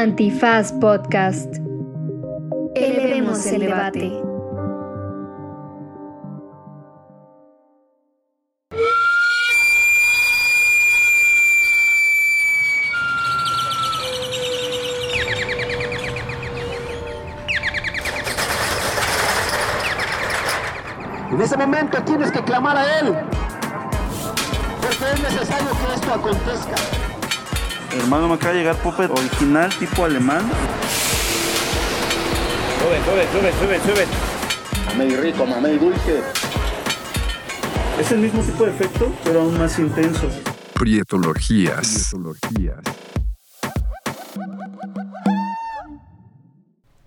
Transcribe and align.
Antifaz 0.00 0.72
Podcast. 0.72 1.56
Elevemos 2.74 3.44
el 3.44 3.60
debate. 3.60 4.06
En 21.30 21.40
ese 21.42 21.58
momento 21.58 22.02
tienes 22.04 22.32
que 22.32 22.42
clamar 22.42 22.78
a 22.78 23.00
Él, 23.00 23.14
porque 24.80 25.12
es 25.12 25.22
necesario 25.22 25.68
que 25.68 25.94
esto 25.94 26.14
acontezca. 26.14 27.09
Hermano, 27.92 28.28
me 28.28 28.34
acaba 28.34 28.52
de 28.52 28.60
llegar 28.60 28.76
Puppet 28.76 29.10
original 29.10 29.68
tipo 29.78 30.04
alemán. 30.04 30.42
Sube, 32.78 32.98
sube, 33.04 33.26
sube, 33.32 33.52
sube, 33.52 33.80
sube. 33.80 34.06
Mamey 34.86 35.16
rico, 35.16 35.44
mamey 35.44 35.76
dulce. 35.76 36.22
Es 37.98 38.12
el 38.12 38.20
mismo 38.20 38.42
tipo 38.42 38.64
de 38.64 38.70
efecto, 38.70 39.12
pero 39.24 39.40
aún 39.40 39.58
más 39.58 39.76
intenso. 39.78 40.28
Prietologías. 40.74 42.14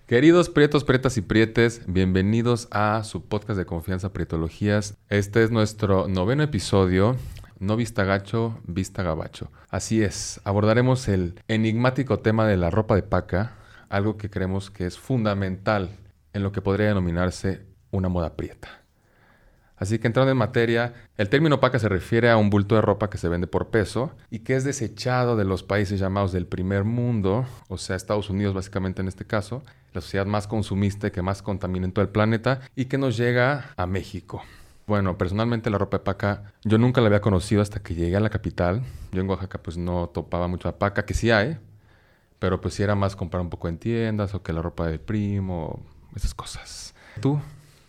Queridos 0.06 0.50
prietos, 0.50 0.84
prietas 0.84 1.16
y 1.16 1.22
prietes, 1.22 1.80
bienvenidos 1.86 2.68
a 2.70 3.02
su 3.04 3.24
podcast 3.24 3.58
de 3.58 3.64
confianza 3.64 4.12
Prietologías. 4.12 4.98
Este 5.08 5.42
es 5.42 5.50
nuestro 5.50 6.08
noveno 6.08 6.42
episodio, 6.42 7.16
no 7.64 7.76
vista 7.76 8.04
gacho, 8.04 8.60
vista 8.66 9.02
gabacho. 9.02 9.50
Así 9.70 10.02
es, 10.02 10.40
abordaremos 10.44 11.08
el 11.08 11.40
enigmático 11.48 12.20
tema 12.20 12.46
de 12.46 12.56
la 12.56 12.70
ropa 12.70 12.94
de 12.94 13.02
paca, 13.02 13.56
algo 13.88 14.16
que 14.16 14.30
creemos 14.30 14.70
que 14.70 14.86
es 14.86 14.98
fundamental 14.98 15.90
en 16.32 16.42
lo 16.42 16.52
que 16.52 16.62
podría 16.62 16.88
denominarse 16.88 17.66
una 17.90 18.08
moda 18.08 18.36
prieta. 18.36 18.68
Así 19.76 19.98
que 19.98 20.06
entrando 20.06 20.30
en 20.30 20.38
materia, 20.38 20.94
el 21.16 21.28
término 21.28 21.58
paca 21.58 21.78
se 21.78 21.88
refiere 21.88 22.30
a 22.30 22.36
un 22.36 22.48
bulto 22.48 22.76
de 22.76 22.80
ropa 22.80 23.10
que 23.10 23.18
se 23.18 23.28
vende 23.28 23.46
por 23.46 23.70
peso 23.70 24.16
y 24.30 24.40
que 24.40 24.54
es 24.54 24.62
desechado 24.64 25.36
de 25.36 25.44
los 25.44 25.62
países 25.62 25.98
llamados 25.98 26.32
del 26.32 26.46
primer 26.46 26.84
mundo, 26.84 27.44
o 27.68 27.76
sea, 27.76 27.96
Estados 27.96 28.30
Unidos 28.30 28.54
básicamente 28.54 29.02
en 29.02 29.08
este 29.08 29.26
caso, 29.26 29.64
la 29.92 30.00
sociedad 30.00 30.26
más 30.26 30.46
consumista 30.46 31.08
y 31.08 31.10
que 31.10 31.22
más 31.22 31.42
contamina 31.42 31.86
en 31.86 31.92
todo 31.92 32.04
el 32.04 32.10
planeta 32.10 32.60
y 32.76 32.84
que 32.84 32.98
nos 32.98 33.16
llega 33.16 33.72
a 33.76 33.86
México. 33.86 34.42
Bueno, 34.86 35.16
personalmente 35.16 35.70
la 35.70 35.78
ropa 35.78 35.98
de 35.98 36.04
paca 36.04 36.52
yo 36.62 36.76
nunca 36.78 37.00
la 37.00 37.06
había 37.06 37.20
conocido 37.20 37.62
hasta 37.62 37.82
que 37.82 37.94
llegué 37.94 38.16
a 38.16 38.20
la 38.20 38.30
capital. 38.30 38.82
Yo 39.12 39.22
en 39.22 39.28
Oaxaca 39.28 39.62
pues 39.62 39.76
no 39.76 40.08
topaba 40.08 40.46
mucho 40.46 40.68
la 40.68 40.78
paca, 40.78 41.06
que 41.06 41.14
sí 41.14 41.30
hay, 41.30 41.58
pero 42.38 42.60
pues 42.60 42.74
sí 42.74 42.82
era 42.82 42.94
más 42.94 43.16
comprar 43.16 43.40
un 43.40 43.50
poco 43.50 43.68
en 43.68 43.78
tiendas 43.78 44.34
o 44.34 44.42
que 44.42 44.52
la 44.52 44.60
ropa 44.60 44.86
del 44.86 45.00
primo, 45.00 45.82
esas 46.14 46.34
cosas. 46.34 46.94
¿Tú? 47.20 47.40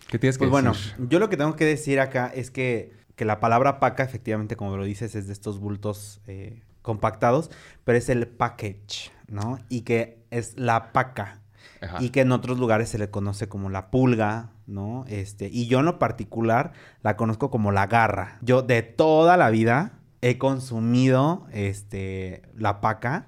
¿Qué 0.07 0.19
tienes 0.19 0.37
que 0.37 0.47
Pues 0.47 0.51
bueno, 0.51 0.73
yo 1.09 1.19
lo 1.19 1.29
que 1.29 1.37
tengo 1.37 1.55
que 1.55 1.65
decir 1.65 1.99
acá 1.99 2.31
es 2.33 2.51
que, 2.51 2.93
que 3.15 3.25
la 3.25 3.39
palabra 3.39 3.79
paca, 3.79 4.03
efectivamente, 4.03 4.55
como 4.55 4.77
lo 4.77 4.83
dices, 4.85 5.15
es 5.15 5.27
de 5.27 5.33
estos 5.33 5.59
bultos 5.59 6.21
eh, 6.27 6.61
compactados, 6.81 7.51
pero 7.83 7.97
es 7.97 8.07
el 8.09 8.27
package, 8.27 9.11
¿no? 9.27 9.59
Y 9.67 9.81
que 9.81 10.23
es 10.29 10.57
la 10.57 10.93
paca. 10.93 11.41
Ajá. 11.85 11.97
Y 12.01 12.09
que 12.09 12.21
en 12.21 12.31
otros 12.31 12.59
lugares 12.59 12.89
se 12.89 12.97
le 12.97 13.09
conoce 13.09 13.47
como 13.47 13.69
la 13.69 13.89
pulga, 13.91 14.49
¿no? 14.67 15.05
Este, 15.07 15.49
y 15.51 15.67
yo 15.67 15.79
en 15.79 15.85
lo 15.85 15.99
particular 15.99 16.73
la 17.01 17.15
conozco 17.15 17.49
como 17.49 17.71
la 17.71 17.87
garra. 17.87 18.37
Yo 18.41 18.61
de 18.61 18.81
toda 18.81 19.37
la 19.37 19.49
vida 19.49 19.93
he 20.21 20.37
consumido 20.37 21.45
este, 21.51 22.41
la 22.55 22.81
paca. 22.81 23.27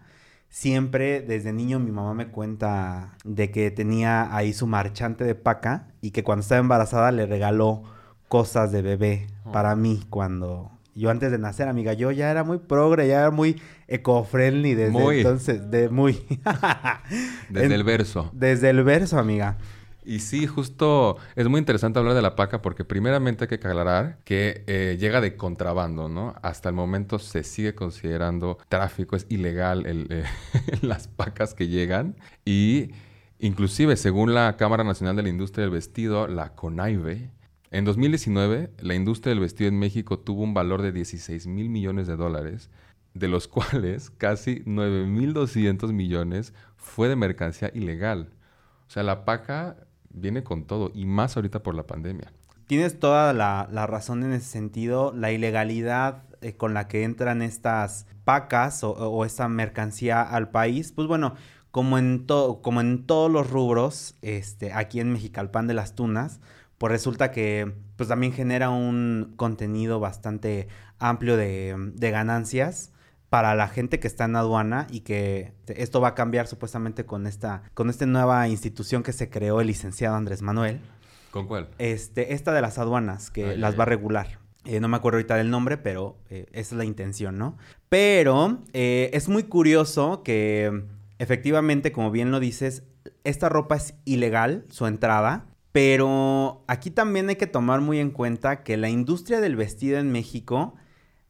Siempre 0.49 1.21
desde 1.21 1.53
niño 1.53 1.79
mi 1.79 1.91
mamá 1.91 2.13
me 2.13 2.27
cuenta 2.27 3.15
de 3.23 3.51
que 3.51 3.69
tenía 3.69 4.35
ahí 4.35 4.53
su 4.53 4.65
marchante 4.65 5.23
de 5.23 5.35
paca 5.35 5.89
y 6.01 6.11
que 6.11 6.23
cuando 6.23 6.41
estaba 6.41 6.59
embarazada 6.59 7.11
le 7.11 7.25
regaló 7.25 7.83
cosas 8.27 8.71
de 8.71 8.81
bebé 8.81 9.27
Oh. 9.47 9.51
para 9.51 9.75
mí 9.75 10.01
cuando 10.09 10.71
yo 10.97 11.09
antes 11.09 11.31
de 11.31 11.37
nacer, 11.37 11.67
amiga, 11.67 11.93
yo 11.93 12.11
ya 12.11 12.29
era 12.31 12.43
muy 12.43 12.57
progre, 12.57 13.07
ya 13.07 13.19
era 13.21 13.31
muy 13.31 13.61
eco-friendly 13.87 14.73
desde 14.73 14.91
Muy. 14.91 15.17
entonces, 15.17 15.69
de 15.71 15.89
muy 15.89 16.13
Desde 17.49 17.65
en- 17.67 17.71
el 17.71 17.83
verso. 17.83 18.29
desde 18.33 18.69
el 18.69 18.83
verso, 18.83 19.17
amiga. 19.19 19.57
Y 20.05 20.19
sí, 20.19 20.47
justo 20.47 21.17
es 21.35 21.49
muy 21.49 21.59
interesante 21.59 21.99
hablar 21.99 22.13
de 22.15 22.21
la 22.21 22.37
paca 22.37 22.61
porque 22.61 22.85
primeramente 22.85 23.43
hay 23.43 23.47
que 23.49 23.55
aclarar 23.55 24.19
que 24.23 24.63
eh, 24.67 24.95
llega 24.97 25.19
de 25.19 25.35
contrabando, 25.35 26.07
¿no? 26.07 26.33
Hasta 26.41 26.69
el 26.69 26.75
momento 26.75 27.19
se 27.19 27.43
sigue 27.43 27.75
considerando 27.75 28.57
tráfico, 28.69 29.17
es 29.17 29.25
ilegal 29.27 29.85
el, 29.85 30.07
eh, 30.09 30.23
las 30.81 31.09
pacas 31.09 31.53
que 31.53 31.67
llegan 31.67 32.15
y 32.45 32.91
inclusive 33.39 33.97
según 33.97 34.33
la 34.33 34.55
Cámara 34.55 34.85
Nacional 34.85 35.17
de 35.17 35.23
la 35.23 35.29
Industria 35.29 35.63
del 35.63 35.71
Vestido, 35.71 36.27
la 36.29 36.55
CONAIVE, 36.55 37.29
en 37.71 37.85
2019 37.85 38.71
la 38.79 38.93
industria 38.95 39.31
del 39.31 39.41
vestido 39.41 39.67
en 39.67 39.79
México 39.79 40.19
tuvo 40.19 40.43
un 40.43 40.53
valor 40.53 40.81
de 40.81 40.91
16 40.91 41.47
mil 41.47 41.69
millones 41.69 42.07
de 42.07 42.15
dólares, 42.15 42.69
de 43.13 43.27
los 43.27 43.47
cuales 43.49 44.09
casi 44.09 44.63
9.200 44.63 45.91
millones 45.91 46.53
fue 46.75 47.09
de 47.09 47.15
mercancía 47.15 47.71
ilegal. 47.73 48.29
O 48.87 48.89
sea, 48.89 49.03
la 49.03 49.25
paca 49.25 49.75
viene 50.09 50.43
con 50.43 50.65
todo 50.65 50.91
y 50.93 51.05
más 51.05 51.35
ahorita 51.35 51.61
por 51.61 51.75
la 51.75 51.85
pandemia. 51.85 52.31
Tienes 52.67 52.99
toda 52.99 53.33
la, 53.33 53.87
razón 53.87 54.23
en 54.23 54.33
ese 54.33 54.47
sentido. 54.47 55.13
La 55.13 55.31
ilegalidad 55.31 56.23
eh, 56.41 56.55
con 56.55 56.73
la 56.73 56.87
que 56.87 57.03
entran 57.03 57.41
estas 57.41 58.07
pacas 58.25 58.83
o, 58.83 59.23
esta 59.23 59.47
mercancía 59.47 60.21
al 60.21 60.49
país, 60.51 60.91
pues 60.91 61.07
bueno, 61.07 61.35
como 61.71 61.97
en, 61.97 62.25
como 62.25 62.81
en 62.81 63.05
todos 63.05 63.31
los 63.31 63.49
rubros, 63.49 64.15
este, 64.21 64.73
aquí 64.73 64.99
en 64.99 65.13
Mexicalpan 65.13 65.67
de 65.67 65.73
las 65.73 65.95
Tunas, 65.95 66.41
pues 66.77 66.91
resulta 66.91 67.31
que 67.31 67.73
pues 67.95 68.09
también 68.09 68.33
genera 68.33 68.69
un 68.69 69.33
contenido 69.35 69.99
bastante 69.99 70.67
amplio 70.99 71.37
de, 71.37 71.75
de 71.95 72.11
ganancias 72.11 72.91
para 73.29 73.55
la 73.55 73.67
gente 73.67 73.99
que 73.99 74.07
está 74.07 74.25
en 74.25 74.35
aduana 74.35 74.87
y 74.89 75.01
que 75.01 75.53
esto 75.67 75.99
va 75.99 76.09
a 76.09 76.15
cambiar 76.15 76.47
supuestamente 76.47 77.05
con 77.05 77.27
esta, 77.27 77.63
con 77.73 77.89
esta 77.89 78.05
nueva 78.05 78.47
institución 78.47 79.03
que 79.03 79.11
se 79.13 79.29
creó 79.29 79.59
el 79.59 79.67
licenciado 79.67 80.15
Andrés 80.15 80.41
Manuel. 80.41 80.79
¿Con 81.31 81.45
cuál? 81.47 81.69
Este, 81.77 82.33
esta 82.33 82.53
de 82.53 82.61
las 82.61 82.77
aduanas, 82.77 83.29
que 83.29 83.51
Ah, 83.51 83.53
las 83.57 83.77
va 83.77 83.83
a 83.83 83.85
regular. 83.85 84.39
Eh, 84.63 84.79
no 84.79 84.87
me 84.87 84.97
acuerdo 84.97 85.17
ahorita 85.17 85.35
del 85.35 85.49
nombre, 85.49 85.77
pero 85.77 86.17
eh, 86.29 86.45
esa 86.51 86.75
es 86.75 86.77
la 86.77 86.85
intención, 86.85 87.37
¿no? 87.37 87.57
Pero 87.89 88.59
eh, 88.73 89.09
es 89.13 89.29
muy 89.29 89.43
curioso 89.43 90.23
que 90.23 90.83
efectivamente, 91.19 91.91
como 91.91 92.11
bien 92.11 92.31
lo 92.31 92.39
dices, 92.39 92.83
esta 93.23 93.49
ropa 93.49 93.75
es 93.75 93.93
ilegal, 94.05 94.65
su 94.69 94.85
entrada. 94.87 95.45
Pero 95.77 96.63
aquí 96.65 96.89
también 96.89 97.29
hay 97.29 97.35
que 97.35 97.45
tomar 97.45 97.81
muy 97.81 97.99
en 97.99 98.09
cuenta 98.09 98.63
que 98.63 98.77
la 98.77 98.89
industria 98.89 99.39
del 99.41 99.55
vestido 99.55 99.99
en 99.99 100.11
México 100.11 100.73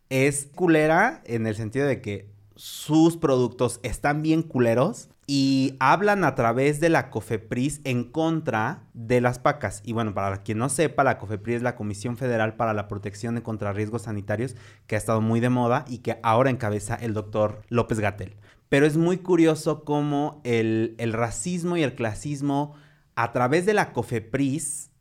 es 0.10 0.48
culera 0.56 1.22
en 1.26 1.48
el 1.48 1.56
sentido 1.56 1.86
de 1.86 2.00
que 2.00 2.30
sus 2.56 3.18
productos 3.18 3.82
están 3.84 4.22
bien 4.22 4.44
culeros 4.44 5.10
y 5.28 5.76
hablan 5.82 6.24
a 6.24 6.34
través 6.36 6.80
de 6.80 6.88
la 6.88 7.10
COFEPRIS 7.10 7.82
en 7.84 8.06
contra 8.06 8.86
de 8.94 9.20
las 9.20 9.38
pacas. 9.38 9.82
Y 9.84 9.92
bueno, 9.92 10.14
para 10.14 10.44
quien 10.44 10.60
no 10.60 10.70
sepa, 10.70 11.04
la 11.04 11.18
COFEPRIS 11.18 11.58
es 11.58 11.62
la 11.62 11.76
Comisión 11.76 12.16
Federal 12.16 12.56
para 12.56 12.74
la 12.74 12.88
Protección 12.88 13.36
de 13.36 13.44
Contra 13.44 13.74
Riesgos 13.74 14.04
Sanitarios, 14.04 14.56
que 14.88 14.96
ha 14.96 14.98
estado 14.98 15.20
muy 15.20 15.42
de 15.42 15.50
moda 15.50 15.84
y 15.90 15.98
que 15.98 16.22
ahora 16.24 16.52
encabeza 16.52 16.96
el 16.96 17.14
doctor 17.14 17.64
López 17.68 18.00
Gatel. 18.00 18.38
Pero 18.70 18.86
es 18.86 18.96
muy 18.96 19.18
curioso 19.18 19.84
cómo 19.84 20.40
el, 20.46 20.96
el 21.00 21.12
racismo 21.12 21.76
y 21.76 21.84
el 21.84 21.96
clasismo 21.96 22.76
a 23.18 23.32
través 23.34 23.66
de 23.66 23.74
la 23.74 23.94
COFEPRIS 23.94 24.92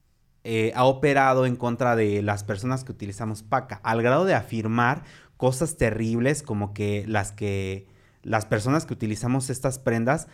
eh, 0.43 0.73
ha 0.75 0.85
operado 0.85 1.45
en 1.45 1.55
contra 1.55 1.97
de 1.97 2.23
las 2.23 2.45
personas 2.45 2.83
que 2.83 2.93
utilizamos 2.93 3.43
paca, 3.43 3.81
al 3.85 4.01
grado 4.03 4.25
de 4.25 4.35
afirmar 4.35 5.03
cosas 5.37 5.77
terribles 5.77 6.43
como 6.43 6.73
que 6.73 7.05
las 7.07 7.31
que 7.31 7.87
las 8.23 8.47
personas 8.47 8.87
que 8.87 8.95
utilizamos 8.95 9.51
estas 9.51 9.79
prendas 9.79 10.29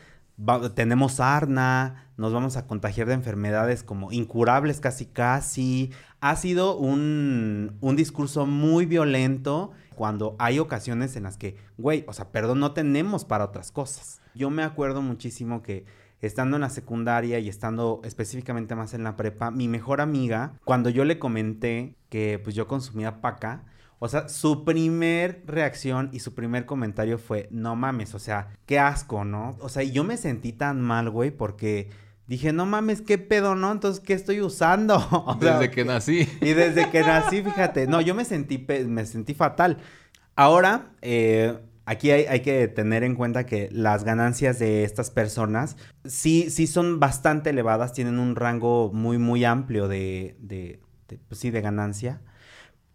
tenemos 0.74 1.14
sarna, 1.14 2.08
nos 2.16 2.32
vamos 2.32 2.56
a 2.56 2.66
contagiar 2.66 3.08
de 3.08 3.14
enfermedades 3.14 3.82
como 3.82 4.12
incurables 4.12 4.80
casi 4.80 5.06
casi. 5.06 5.90
Ha 6.20 6.36
sido 6.36 6.76
un, 6.76 7.76
un 7.80 7.96
discurso 7.96 8.46
muy 8.46 8.86
violento 8.86 9.72
cuando 9.96 10.36
hay 10.38 10.60
ocasiones 10.60 11.16
en 11.16 11.24
las 11.24 11.36
que, 11.36 11.56
güey, 11.78 12.04
o 12.06 12.12
sea, 12.12 12.30
perdón, 12.30 12.60
no 12.60 12.72
tenemos 12.72 13.24
para 13.24 13.44
otras 13.44 13.72
cosas. 13.72 14.20
Yo 14.34 14.50
me 14.50 14.62
acuerdo 14.62 15.02
muchísimo 15.02 15.62
que 15.62 15.84
estando 16.22 16.56
en 16.56 16.62
la 16.62 16.70
secundaria 16.70 17.38
y 17.40 17.48
estando 17.48 18.00
específicamente 18.04 18.74
más 18.74 18.94
en 18.94 19.04
la 19.04 19.16
prepa, 19.16 19.50
mi 19.50 19.68
mejor 19.68 20.00
amiga, 20.00 20.54
cuando 20.64 20.88
yo 20.88 21.04
le 21.04 21.18
comenté 21.18 21.96
que 22.08 22.40
pues 22.42 22.54
yo 22.54 22.66
consumía 22.66 23.20
paca, 23.20 23.64
o 23.98 24.08
sea, 24.08 24.28
su 24.28 24.64
primer 24.64 25.42
reacción 25.46 26.10
y 26.12 26.20
su 26.20 26.34
primer 26.34 26.64
comentario 26.66 27.18
fue, 27.18 27.48
no 27.50 27.76
mames, 27.76 28.14
o 28.14 28.18
sea, 28.18 28.48
qué 28.66 28.78
asco, 28.78 29.24
¿no? 29.24 29.56
O 29.60 29.68
sea, 29.68 29.82
y 29.82 29.92
yo 29.92 30.02
me 30.02 30.16
sentí 30.16 30.52
tan 30.52 30.80
mal, 30.80 31.10
güey, 31.10 31.30
porque 31.30 31.90
dije, 32.26 32.52
no 32.52 32.66
mames, 32.66 33.00
qué 33.00 33.18
pedo, 33.18 33.54
¿no? 33.54 33.70
Entonces, 33.70 34.02
¿qué 34.02 34.14
estoy 34.14 34.40
usando? 34.40 34.96
O 35.26 35.38
sea, 35.40 35.58
Desde 35.58 35.70
que 35.70 35.84
nací. 35.84 36.28
y 36.40 36.52
desde 36.52 36.90
que 36.90 37.02
nací, 37.02 37.42
fíjate, 37.42 37.86
no, 37.86 38.00
yo 38.00 38.14
me 38.14 38.24
sentí, 38.24 38.64
me 38.86 39.06
sentí 39.06 39.34
fatal. 39.34 39.78
Ahora, 40.34 40.90
eh, 41.02 41.58
aquí 41.84 42.10
hay, 42.10 42.24
hay, 42.26 42.40
que 42.40 42.68
tener 42.68 43.04
en 43.04 43.14
cuenta 43.14 43.46
que 43.46 43.68
las 43.72 44.04
ganancias 44.04 44.58
de 44.58 44.84
estas 44.84 45.10
personas 45.10 45.76
sí, 46.04 46.50
sí 46.50 46.66
son 46.66 47.00
bastante 47.00 47.50
elevadas, 47.50 47.92
tienen 47.92 48.18
un 48.18 48.36
rango 48.36 48.90
muy, 48.92 49.18
muy 49.18 49.44
amplio 49.44 49.88
de, 49.88 50.36
de, 50.40 50.80
de 51.08 51.18
pues 51.28 51.40
sí, 51.40 51.50
de 51.50 51.60
ganancia. 51.60 52.20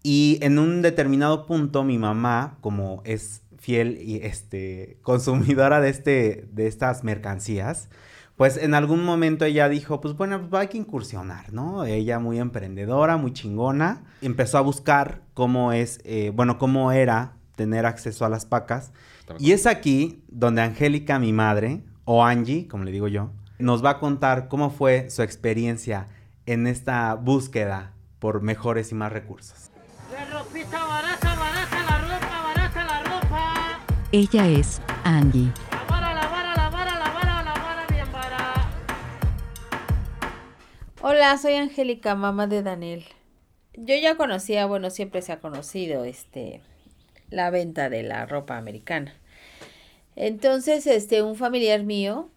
Y 0.04 0.40
en 0.42 0.60
un 0.60 0.82
determinado 0.82 1.46
punto 1.46 1.84
mi 1.84 1.98
mamá, 1.98 2.58
como 2.62 3.02
es 3.04 3.44
fiel 3.58 3.98
y 4.02 4.18
este, 4.18 5.00
consumidora 5.02 5.82
de, 5.82 5.90
este, 5.90 6.48
de 6.52 6.68
estas 6.68 7.04
mercancías, 7.04 7.90
pues 8.38 8.56
en 8.58 8.76
algún 8.76 9.04
momento 9.04 9.46
ella 9.46 9.68
dijo, 9.68 10.00
pues 10.00 10.16
bueno, 10.16 10.48
pues 10.48 10.62
hay 10.62 10.68
que 10.68 10.78
incursionar, 10.78 11.52
¿no? 11.52 11.86
Ella 11.86 12.20
muy 12.20 12.40
emprendedora, 12.40 13.18
muy 13.18 13.34
chingona, 13.34 14.04
empezó 14.22 14.60
a 14.60 14.62
buscar 14.62 15.24
cómo 15.34 15.74
es, 15.74 16.00
eh, 16.04 16.32
bueno, 16.34 16.60
cómo 16.60 16.92
era 16.92 17.37
tener 17.58 17.86
acceso 17.86 18.24
a 18.24 18.30
las 18.30 18.46
pacas. 18.46 18.94
Y 19.40 19.52
es 19.52 19.66
aquí 19.66 20.24
donde 20.30 20.62
Angélica, 20.62 21.20
mi 21.20 21.34
madre, 21.34 21.82
o 22.06 22.24
Angie, 22.24 22.70
como 22.70 22.86
le 22.86 22.92
digo 22.92 23.10
yo, 23.10 23.32
nos 23.60 23.84
va 23.84 23.90
a 23.90 24.00
contar 24.00 24.48
cómo 24.48 24.70
fue 24.70 25.10
su 25.10 25.24
experiencia 25.24 26.08
en 26.46 26.68
esta 26.68 27.16
búsqueda 27.16 27.92
por 28.20 28.42
mejores 28.42 28.94
y 28.94 28.96
más 28.96 29.12
recursos. 29.12 29.72
La 30.14 30.24
ropita 30.26 30.86
barata, 30.86 31.36
barata, 31.36 31.84
la 31.84 31.98
ropa, 31.98 32.44
barata, 32.44 32.86
la 32.86 33.04
ropa. 33.04 33.54
Ella 34.14 34.48
es 34.48 34.82
Angie. 35.04 35.52
La 35.72 35.84
vara, 35.90 36.14
la 36.14 36.28
vara, 36.28 36.56
la 36.56 36.70
vara, 36.70 37.00
la 37.00 37.12
vara, 37.12 37.44
la 37.44 37.54
vara, 37.54 37.86
bien 37.90 38.12
vara. 38.14 38.70
Hola, 41.02 41.38
soy 41.38 41.56
Angélica, 41.56 42.16
mamá 42.16 42.48
de 42.48 42.64
Daniel. 42.64 43.04
Yo 43.74 43.96
ya 43.96 44.16
conocía, 44.16 44.66
bueno, 44.68 44.90
siempre 44.90 45.22
se 45.22 45.34
ha 45.34 45.40
conocido 45.40 46.06
este 46.06 46.62
la 47.30 47.50
venta 47.50 47.90
de 47.90 48.04
la 48.04 48.26
ropa 48.26 48.58
americana. 48.58 49.14
Entonces, 50.16 50.88
este, 50.88 51.22
un 51.22 51.36
familiar 51.36 51.84
mío, 51.84 52.30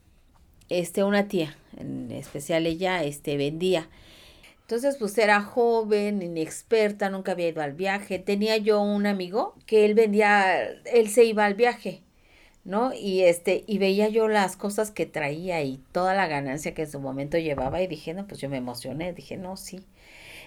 este, 0.69 1.03
una 1.03 1.29
tía, 1.29 1.57
en 1.79 2.11
especial 2.11 2.67
ella, 2.67 3.03
este, 3.05 3.37
vendía. 3.37 3.89
Entonces, 4.63 4.97
pues 4.99 5.19
era 5.19 5.41
joven, 5.43 6.23
inexperta, 6.23 7.11
nunca 7.11 7.33
había 7.33 7.49
ido 7.49 7.63
al 7.63 7.73
viaje. 7.73 8.21
Tenía 8.21 8.57
yo 8.57 8.81
un 8.81 9.07
amigo 9.07 9.57
que 9.67 9.85
él 9.85 9.95
vendía, 9.95 10.63
él 10.85 11.09
se 11.09 11.25
iba 11.25 11.45
al 11.45 11.55
viaje, 11.55 12.03
¿no? 12.65 12.93
Y 12.95 13.23
este, 13.23 13.65
y 13.67 13.79
veía 13.79 14.09
yo 14.09 14.29
las 14.29 14.57
cosas 14.57 14.93
que 14.93 15.07
traía 15.07 15.63
y 15.63 15.81
toda 15.91 16.15
la 16.15 16.29
ganancia 16.29 16.73
que 16.75 16.83
en 16.83 16.91
su 16.91 17.01
momento 17.01 17.37
llevaba 17.39 17.83
y 17.83 17.89
dije, 17.89 18.15
no, 18.15 18.29
pues 18.29 18.41
yo 18.41 18.49
me 18.49 18.59
emocioné, 18.59 19.13
dije, 19.13 19.37
no, 19.37 19.57
sí. 19.57 19.85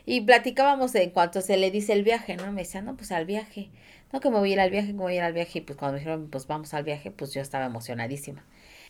Y 0.05 0.21
platicábamos 0.21 0.95
en 0.95 1.09
cuanto 1.09 1.41
se 1.41 1.57
le 1.57 1.71
dice 1.71 1.93
el 1.93 2.03
viaje, 2.03 2.35
¿no? 2.37 2.51
Me 2.51 2.61
decía, 2.61 2.81
no, 2.81 2.95
pues 2.95 3.11
al 3.11 3.25
viaje. 3.25 3.69
No, 4.13 4.19
que 4.19 4.29
me 4.29 4.37
voy 4.37 4.51
a 4.51 4.53
ir 4.53 4.59
al 4.59 4.69
viaje, 4.69 4.87
que 4.87 4.93
me 4.93 4.99
voy 4.99 5.13
a 5.13 5.15
ir 5.17 5.21
al 5.23 5.33
viaje. 5.33 5.59
Y 5.59 5.61
pues 5.61 5.77
cuando 5.77 5.93
me 5.93 5.99
dijeron, 5.99 6.29
pues 6.29 6.45
vamos 6.45 6.73
al 6.75 6.83
viaje, 6.83 7.09
pues 7.09 7.33
yo 7.33 7.41
estaba 7.41 7.65
emocionadísima. 7.65 8.45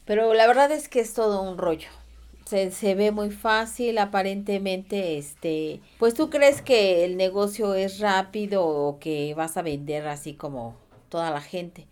Pero 0.06 0.34
la 0.34 0.46
verdad 0.48 0.70
es 0.72 0.90
que 0.90 1.00
es 1.00 1.14
todo 1.14 1.42
un 1.42 1.58
rollo. 1.58 1.88
Se, 2.46 2.72
se 2.72 2.94
ve 2.94 3.12
muy 3.12 3.31
fácil, 3.31 3.98
aparentemente, 4.00 5.18
este, 5.18 5.80
pues 5.98 6.14
tú 6.14 6.30
crees 6.30 6.62
que 6.62 7.06
el 7.06 7.16
negocio 7.16 7.74
es 7.74 8.00
rápido 8.00 8.66
o 8.66 9.00
que 9.00 9.34
vas 9.34 9.56
a 9.56 9.62
vender 9.62 10.06
así 10.08 10.34
como 10.34 10.75
toda 11.08 11.31
la 11.31 11.40
gente. 11.40 11.88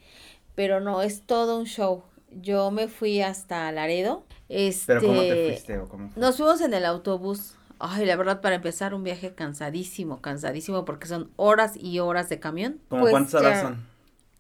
Pero 0.54 0.82
no, 0.82 1.02
es 1.02 1.22
todo 1.22 1.58
un 1.58 1.66
show. 1.66 2.04
Yo 2.32 2.70
me 2.70 2.90
fui 2.90 3.22
hasta 3.22 3.72
Laredo. 3.72 4.26
Este, 4.50 4.88
¿Pero 4.88 5.08
cómo 5.08 5.22
te 5.22 5.48
fuiste 5.48 5.78
o 5.80 5.88
cómo 5.88 6.10
fue? 6.10 6.22
Nos 6.22 6.36
fuimos 6.36 6.60
en 6.60 6.74
el 6.74 6.84
autobús. 6.84 7.56
Ay, 7.84 8.06
la 8.06 8.16
verdad, 8.16 8.42
para 8.42 8.56
empezar, 8.56 8.94
un 8.94 9.04
viaje 9.04 9.34
cansadísimo, 9.34 10.22
cansadísimo, 10.22 10.86
porque 10.86 11.08
son 11.08 11.32
horas 11.36 11.74
y 11.76 12.00
horas 12.00 12.30
de 12.30 12.40
camión. 12.40 12.80
¿Cómo 12.90 13.02
Pues 13.02 13.12
cuántas 13.12 13.34
horas 13.34 13.62
son? 13.62 13.84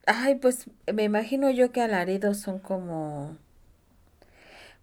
Ay, 0.06 0.36
pues 0.36 0.70
me 0.92 1.04
imagino 1.04 1.50
yo 1.50 1.72
que 1.72 1.82
a 1.82 1.88
Laredo 1.88 2.34
son 2.36 2.60
como. 2.60 3.38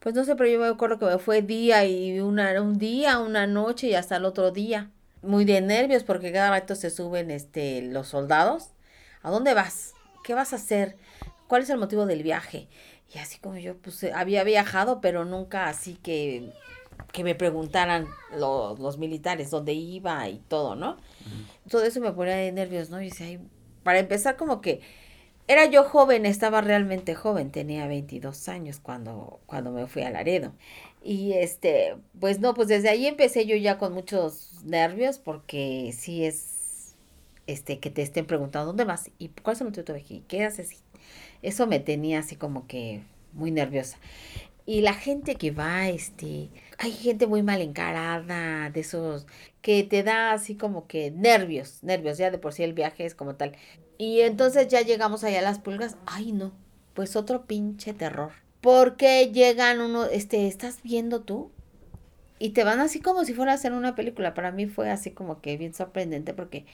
Pues 0.01 0.15
no 0.15 0.25
sé, 0.25 0.35
pero 0.37 0.51
yo 0.51 0.59
me 0.59 0.67
acuerdo 0.67 0.99
que 0.99 1.07
me 1.07 1.19
fue 1.19 1.43
día 1.43 1.85
y 1.85 2.21
una, 2.21 2.61
un 2.61 2.79
día, 2.79 3.19
una 3.19 3.47
noche 3.47 3.89
y 3.89 3.95
hasta 3.95 4.17
el 4.17 4.25
otro 4.25 4.51
día. 4.51 4.91
Muy 5.23 5.45
de 5.45 5.61
nervios 5.61 6.05
porque 6.05 6.33
cada 6.33 6.51
rato 6.51 6.75
se 6.75 6.91
suben 6.91 7.31
este, 7.31 7.83
los 7.83 8.09
soldados. 8.09 8.71
¿A 9.23 9.31
dónde 9.31 9.55
vas? 9.55 9.95
¿Qué 10.25 10.35
vas 10.35 10.53
a 10.53 10.57
hacer? 10.57 10.97
¿Cuál 11.49 11.63
es 11.63 11.71
el 11.71 11.79
motivo 11.79 12.07
del 12.07 12.23
viaje? 12.23 12.69
Y 13.13 13.19
así 13.19 13.39
como 13.39 13.57
yo, 13.57 13.77
pues 13.77 14.03
eh, 14.05 14.13
había 14.15 14.45
viajado, 14.45 15.01
pero 15.01 15.25
nunca 15.25 15.69
así 15.69 15.95
que, 15.95 16.53
que 17.13 17.25
me 17.25 17.35
preguntaran 17.35 18.07
lo- 18.37 18.77
los 18.77 18.99
militares 18.99 19.51
dónde 19.51 19.73
iba 19.75 20.29
y 20.29 20.39
todo, 20.49 20.77
¿no? 20.77 20.97
Todo 21.69 21.85
eso 21.85 22.01
me 22.01 22.13
ponía 22.13 22.37
de 22.37 22.53
nervios, 22.53 22.91
¿no? 22.91 23.01
Y 23.01 23.07
decía, 23.07 23.27
"Ay", 23.27 23.41
para 23.83 23.99
empezar 23.99 24.37
como 24.37 24.61
que 24.61 24.81
era 25.49 25.67
yo 25.67 25.85
joven, 25.85 26.27
estaba 26.27 26.61
realmente 26.61 27.15
joven, 27.15 27.51
tenía 27.51 27.87
22 27.87 28.49
años 28.49 28.81
cuando, 28.81 29.41
cuando 29.47 29.71
me 29.73 29.87
fui 29.87 30.03
a 30.03 30.11
Laredo. 30.11 30.53
Y 31.03 31.33
este, 31.35 31.97
pues 32.21 32.41
no, 32.41 32.55
pues 32.55 32.69
desde 32.69 32.91
ahí 32.91 33.07
empecé 33.07 33.47
yo 33.47 33.57
ya 33.57 33.79
con 33.79 33.95
muchos 33.95 34.63
nervios 34.65 35.19
porque 35.19 35.95
sí 35.97 36.25
es, 36.25 36.95
este, 37.47 37.79
que 37.79 37.91
te 37.91 38.03
estén 38.03 38.27
preguntando 38.27 38.67
dónde 38.69 38.85
vas 38.85 39.11
y 39.19 39.29
cuál 39.43 39.55
es 39.57 39.61
el 39.63 39.69
motivo 39.69 39.83
de 39.83 39.87
tu 39.87 39.95
viaje 39.95 40.15
y 40.17 40.21
qué 40.29 40.45
haces. 40.45 40.83
Eso 41.43 41.67
me 41.67 41.81
tenía 41.81 42.19
así 42.21 42.37
como 42.37 42.67
que 42.67 43.03
muy 43.33 43.51
nerviosa. 43.51 43.99
Y 44.67 44.83
la 44.83 44.93
gente 44.93 45.37
que 45.37 45.51
va, 45.51 45.89
este, 45.89 46.51
hay 46.79 46.93
gente 46.93 47.27
muy 47.27 47.43
mal 47.43 47.61
encarada, 47.61 48.71
de 48.71 48.81
esos 48.81 49.27
que 49.63 49.83
te 49.83 50.05
da 50.05 50.33
así 50.33 50.55
como 50.55 50.87
que 50.87 51.11
nervios, 51.11 51.83
nervios, 51.83 52.19
ya 52.19 52.31
de 52.31 52.39
por 52.39 52.53
sí 52.53 52.63
el 52.63 52.73
viaje 52.73 53.05
es 53.05 53.15
como 53.17 53.35
tal. 53.35 53.53
Y 53.99 54.21
entonces 54.21 54.69
ya 54.69 54.81
llegamos 54.83 55.25
allá 55.25 55.41
a 55.41 55.43
las 55.43 55.59
pulgas, 55.59 55.97
ay 56.07 56.33
no, 56.33 56.53
pues 56.95 57.17
otro 57.17 57.47
pinche 57.47 57.93
terror. 57.93 58.31
Porque 58.61 59.31
llegan 59.33 59.81
uno, 59.81 60.07
este, 60.07 60.47
¿estás 60.47 60.83
viendo 60.83 61.21
tú? 61.23 61.51
Y 62.39 62.51
te 62.51 62.63
van 62.63 62.79
así 62.81 63.01
como 63.01 63.25
si 63.25 63.35
fuera 63.35 63.53
a 63.53 63.55
hacer 63.57 63.73
una 63.73 63.97
película. 63.97 64.35
Para 64.35 64.53
mí 64.53 64.67
fue 64.67 64.91
así 64.91 65.11
como 65.11 65.41
que 65.41 65.57
bien 65.57 65.75
sorprendente 65.75 66.35
porque 66.35 66.65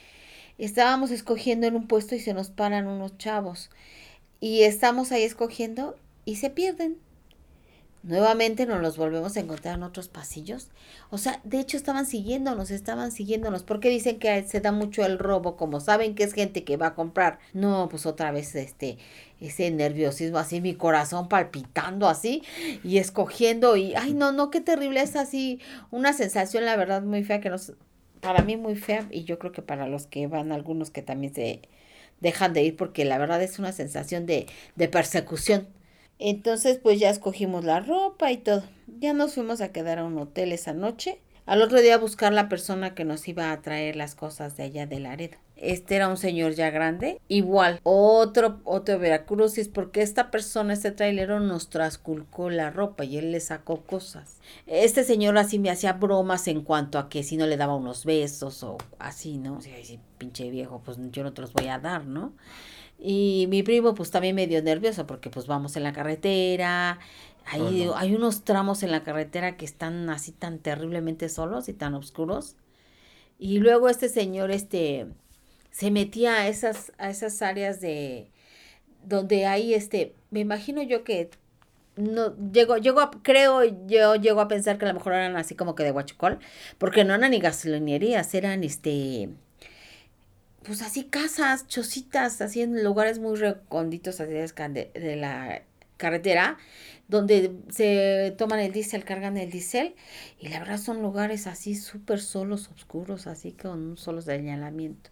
estábamos 0.59 1.11
escogiendo 1.11 1.67
en 1.67 1.77
un 1.77 1.89
puesto 1.89 2.15
y 2.15 2.21
se 2.21 2.35
nos 2.35 2.50
paran 2.50 2.87
unos 2.87 3.17
chavos. 3.17 3.71
Y 4.41 4.62
estamos 4.62 5.12
ahí 5.12 5.23
escogiendo 5.23 5.97
y 6.27 6.37
se 6.37 6.50
pierden. 6.50 6.99
Nuevamente 8.05 8.67
nos 8.67 8.83
los 8.83 8.99
volvemos 8.99 9.35
a 9.35 9.41
encontrar 9.41 9.77
en 9.77 9.83
otros 9.83 10.09
pasillos. 10.09 10.69
O 11.09 11.17
sea, 11.17 11.41
de 11.43 11.59
hecho 11.59 11.79
estaban 11.79 12.05
siguiéndonos, 12.05 12.71
estaban 12.71 13.11
siguiéndonos. 13.11 13.62
Porque 13.62 13.89
dicen 13.89 14.19
que 14.19 14.47
se 14.47 14.61
da 14.61 14.73
mucho 14.73 15.06
el 15.06 15.19
robo, 15.19 15.56
como 15.56 15.81
saben 15.81 16.15
que 16.15 16.25
es 16.25 16.35
gente 16.35 16.65
que 16.65 16.77
va 16.77 16.89
a 16.89 16.95
comprar. 16.95 17.39
No, 17.55 17.89
pues 17.89 18.05
otra 18.05 18.31
vez 18.31 18.55
este, 18.56 18.99
ese 19.41 19.71
nerviosismo 19.71 20.37
así, 20.37 20.61
mi 20.61 20.75
corazón 20.75 21.29
palpitando 21.29 22.06
así 22.06 22.43
y 22.83 22.99
escogiendo. 22.99 23.75
Y, 23.76 23.95
ay, 23.95 24.12
no, 24.12 24.33
no, 24.33 24.50
qué 24.50 24.61
terrible. 24.61 25.00
Es 25.00 25.17
así 25.17 25.61
una 25.90 26.12
sensación, 26.12 26.67
la 26.67 26.76
verdad, 26.76 27.02
muy 27.02 27.25
fea 27.25 27.40
que 27.40 27.49
nos... 27.49 27.73
Para 28.21 28.43
mí 28.43 28.57
muy 28.57 28.76
fea 28.76 29.07
y 29.11 29.25
yo 29.25 29.38
creo 29.38 29.52
que 29.52 29.62
para 29.62 29.87
los 29.87 30.07
que 30.07 30.26
van, 30.26 30.52
algunos 30.52 30.90
que 30.90 31.02
también 31.02 31.35
se 31.35 31.62
dejan 32.21 32.52
de 32.52 32.62
ir 32.62 32.76
porque 32.76 33.05
la 33.05 33.19
verdad 33.19 33.43
es 33.43 33.59
una 33.59 33.73
sensación 33.73 34.26
de, 34.26 34.47
de 34.76 34.88
persecución. 34.88 35.69
Entonces, 36.26 36.78
pues 36.83 36.99
ya 36.99 37.11
escogimos 37.11 37.66
la 37.66 37.81
ropa 37.81 38.33
y 38.33 38.38
todo. 38.38 38.62
Ya 38.99 39.12
nos 39.12 39.35
fuimos 39.35 39.61
a 39.61 39.73
quedar 39.73 39.99
a 39.99 40.04
un 40.04 40.16
hotel 40.16 40.52
esa 40.52 40.73
noche. 40.73 41.21
Al 41.45 41.61
otro 41.61 41.83
día 41.83 41.97
a 41.97 41.99
buscar 41.99 42.33
la 42.33 42.49
persona 42.49 42.95
que 42.95 43.04
nos 43.04 43.28
iba 43.28 43.52
a 43.52 43.61
traer 43.61 43.95
las 43.95 44.14
cosas 44.14 44.57
de 44.57 44.62
allá 44.62 44.87
de 44.87 45.00
Laredo. 45.00 45.37
Este 45.57 45.97
era 45.97 46.09
un 46.09 46.16
señor 46.16 46.54
ya 46.54 46.71
grande. 46.71 47.21
Igual, 47.28 47.78
otro, 47.83 48.62
otro 48.64 48.99
Veracruzis, 48.99 49.69
porque 49.69 50.00
esta 50.00 50.31
persona, 50.31 50.73
este 50.73 50.93
trailero, 50.93 51.40
nos 51.40 51.69
trasculcó 51.69 52.49
la 52.49 52.71
ropa 52.71 53.04
y 53.04 53.19
él 53.19 53.31
le 53.31 53.40
sacó 53.40 53.83
cosas. 53.83 54.38
Este 54.66 55.04
señor 55.04 55.37
así 55.37 55.59
me 55.59 55.69
hacía 55.69 55.93
bromas 55.93 56.49
en 56.49 56.62
cuanto 56.62 56.99
a 56.99 57.11
que 57.11 57.23
si 57.23 57.37
no 57.37 57.47
le 57.47 57.59
daba 57.59 57.76
unos 57.76 58.07
besos 58.07 58.62
o 58.62 58.78
así, 58.99 59.37
¿no? 59.37 59.59
O 59.59 59.61
sea, 59.61 59.76
sí, 59.85 60.00
pinche 60.16 60.49
viejo, 60.49 60.81
pues 60.83 60.97
yo 61.12 61.23
no 61.23 61.35
te 61.35 61.43
los 61.43 61.52
voy 61.52 61.69
a 61.69 61.78
dar, 61.78 62.07
¿no? 62.07 62.33
Y 62.99 63.47
mi 63.49 63.63
primo 63.63 63.95
pues 63.95 64.11
también 64.11 64.37
medio 64.37 64.63
nervioso 64.63 65.07
porque 65.07 65.31
pues 65.31 65.47
vamos 65.47 65.77
en 65.77 65.83
la 65.83 65.93
carretera, 65.93 66.99
hay, 67.47 67.91
hay 67.95 68.15
unos 68.15 68.45
tramos 68.45 68.83
en 68.83 68.91
la 68.91 69.03
carretera 69.03 69.57
que 69.57 69.65
están 69.65 70.09
así 70.09 70.33
tan 70.33 70.59
terriblemente 70.59 71.29
solos 71.29 71.69
y 71.69 71.75
tan 71.75 71.95
oscuros. 71.95 72.57
Y 73.39 73.59
luego 73.59 73.89
este 73.89 74.09
señor 74.09 74.51
este 74.51 75.07
se 75.71 75.91
metía 75.91 76.37
a 76.41 76.49
esas, 76.49 76.93
a 76.99 77.11
esas 77.11 77.43
áreas 77.43 77.81
de 77.81 78.31
donde 79.05 79.47
hay 79.47 79.75
este, 79.75 80.15
me 80.31 80.41
imagino 80.41 80.83
yo 80.83 81.05
que 81.05 81.31
no 81.97 82.35
llego, 82.53 82.77
llego 82.77 83.01
a, 83.01 83.11
creo 83.23 83.63
yo 83.87 84.17
llego 84.17 84.41
a 84.41 84.49
pensar 84.49 84.79
que 84.79 84.85
a 84.85 84.89
lo 84.89 84.95
mejor 84.95 85.13
eran 85.15 85.37
así 85.37 85.55
como 85.55 85.75
que 85.75 85.85
de 85.85 85.93
Huachicol, 85.93 86.39
porque 86.79 87.05
no 87.05 87.15
eran 87.15 87.31
ni 87.31 87.39
gasolinerías, 87.39 88.35
eran 88.35 88.65
este 88.65 89.29
pues 90.64 90.83
así 90.83 91.04
casas, 91.04 91.66
chocitas, 91.68 92.40
así 92.40 92.62
en 92.62 92.83
lugares 92.83 93.18
muy 93.18 93.37
recónditos 93.37 94.21
así 94.21 94.33
de, 94.33 95.16
la 95.16 95.62
carretera, 95.97 96.59
donde 97.09 97.52
se 97.71 98.35
toman 98.38 98.61
el 98.61 98.73
diésel, 98.73 99.04
cargan 99.04 99.37
el 99.37 99.50
diésel, 99.50 99.94
y 100.40 100.49
la 100.49 100.59
verdad 100.59 100.78
son 100.78 101.02
lugares 101.02 101.47
así 101.47 101.75
súper 101.75 102.21
solos, 102.21 102.71
oscuros, 102.75 103.26
así 103.26 103.52
con 103.52 103.90
un 103.90 103.97
solo 103.97 104.23
señalamiento. 104.23 105.11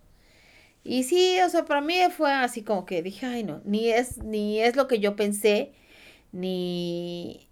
Y 0.85 1.05
sí, 1.05 1.39
o 1.45 1.49
sea, 1.49 1.65
para 1.65 1.81
mí 1.81 1.97
fue 2.17 2.33
así 2.33 2.63
como 2.63 2.87
que 2.87 3.03
dije, 3.03 3.27
ay 3.27 3.45
no, 3.45 3.61
ni 3.65 3.91
es, 3.91 4.19
ni 4.19 4.61
es 4.61 4.75
lo 4.75 4.89
que 4.89 4.99
yo 4.99 5.15
pensé, 5.17 5.73
ni, 6.33 7.49